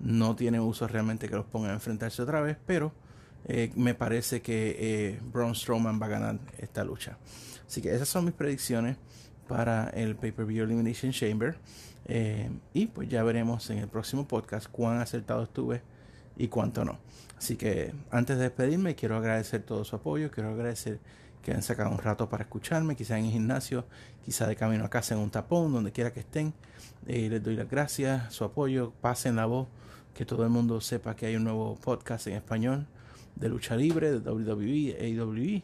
No 0.00 0.36
tiene 0.36 0.60
uso 0.60 0.86
realmente 0.86 1.28
que 1.28 1.36
los 1.36 1.46
pongan 1.46 1.72
a 1.72 1.74
enfrentarse 1.74 2.22
otra 2.22 2.40
vez, 2.40 2.56
pero 2.66 2.92
eh, 3.46 3.70
me 3.74 3.94
parece 3.94 4.42
que 4.42 4.76
eh, 4.78 5.20
Braun 5.32 5.54
Strowman 5.54 6.00
va 6.00 6.06
a 6.06 6.10
ganar 6.10 6.38
esta 6.58 6.84
lucha. 6.84 7.18
Así 7.66 7.82
que 7.82 7.94
esas 7.94 8.08
son 8.08 8.24
mis 8.24 8.34
predicciones 8.34 8.96
para 9.46 9.88
el 9.90 10.16
Pay-Per-View 10.16 10.64
Elimination 10.64 11.12
Chamber. 11.12 11.56
Y 12.72 12.86
pues 12.86 13.08
ya 13.08 13.22
veremos 13.22 13.68
en 13.70 13.78
el 13.78 13.88
próximo 13.88 14.26
podcast 14.26 14.66
cuán 14.70 15.00
acertado 15.00 15.42
estuve 15.42 15.82
y 16.36 16.48
cuánto 16.48 16.84
no. 16.84 16.98
Así 17.36 17.56
que 17.56 17.92
antes 18.10 18.38
de 18.38 18.44
despedirme, 18.44 18.94
quiero 18.94 19.16
agradecer 19.16 19.62
todo 19.62 19.84
su 19.84 19.96
apoyo, 19.96 20.30
quiero 20.30 20.50
agradecer 20.50 20.98
que 21.42 21.52
han 21.52 21.62
sacado 21.62 21.90
un 21.90 21.98
rato 21.98 22.28
para 22.28 22.44
escucharme, 22.44 22.96
quizá 22.96 23.18
en 23.18 23.26
el 23.26 23.32
gimnasio, 23.32 23.84
quizá 24.24 24.46
de 24.46 24.56
camino 24.56 24.84
a 24.84 24.90
casa 24.90 25.14
en 25.14 25.20
un 25.20 25.30
tapón, 25.30 25.72
donde 25.72 25.92
quiera 25.92 26.12
que 26.12 26.20
estén. 26.20 26.52
Eh, 27.06 27.28
les 27.30 27.42
doy 27.42 27.56
las 27.56 27.70
gracias, 27.70 28.32
su 28.34 28.44
apoyo, 28.44 28.92
pasen 29.00 29.36
la 29.36 29.46
voz, 29.46 29.68
que 30.14 30.24
todo 30.24 30.44
el 30.44 30.50
mundo 30.50 30.80
sepa 30.80 31.14
que 31.14 31.26
hay 31.26 31.36
un 31.36 31.44
nuevo 31.44 31.76
podcast 31.76 32.26
en 32.26 32.34
español 32.34 32.86
de 33.36 33.48
lucha 33.48 33.76
libre, 33.76 34.10
de 34.10 34.18
WWE, 34.18 35.20
AWE, 35.20 35.62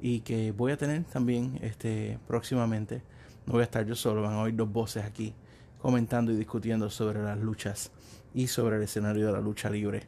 y 0.00 0.20
que 0.20 0.52
voy 0.52 0.72
a 0.72 0.76
tener 0.76 1.04
también 1.04 1.58
este 1.62 2.18
próximamente. 2.26 3.02
No 3.50 3.54
voy 3.54 3.62
a 3.62 3.64
estar 3.64 3.84
yo 3.84 3.96
solo, 3.96 4.22
van 4.22 4.34
a 4.34 4.42
oír 4.42 4.54
dos 4.54 4.72
voces 4.72 5.02
aquí 5.02 5.34
comentando 5.82 6.30
y 6.30 6.36
discutiendo 6.36 6.88
sobre 6.88 7.20
las 7.20 7.36
luchas 7.36 7.90
y 8.32 8.46
sobre 8.46 8.76
el 8.76 8.84
escenario 8.84 9.26
de 9.26 9.32
la 9.32 9.40
lucha 9.40 9.68
libre 9.68 10.04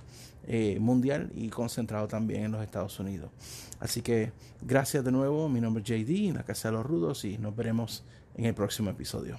eh, 0.46 0.78
mundial 0.78 1.28
y 1.34 1.48
concentrado 1.48 2.06
también 2.06 2.44
en 2.44 2.52
los 2.52 2.62
Estados 2.62 3.00
Unidos. 3.00 3.32
Así 3.80 4.00
que 4.00 4.30
gracias 4.60 5.04
de 5.04 5.10
nuevo, 5.10 5.48
mi 5.48 5.60
nombre 5.60 5.82
es 5.82 5.88
JD, 5.88 6.28
en 6.28 6.34
la 6.34 6.44
Casa 6.44 6.68
de 6.68 6.76
los 6.76 6.86
Rudos 6.86 7.24
y 7.24 7.36
nos 7.36 7.56
veremos 7.56 8.04
en 8.36 8.44
el 8.44 8.54
próximo 8.54 8.90
episodio. 8.90 9.38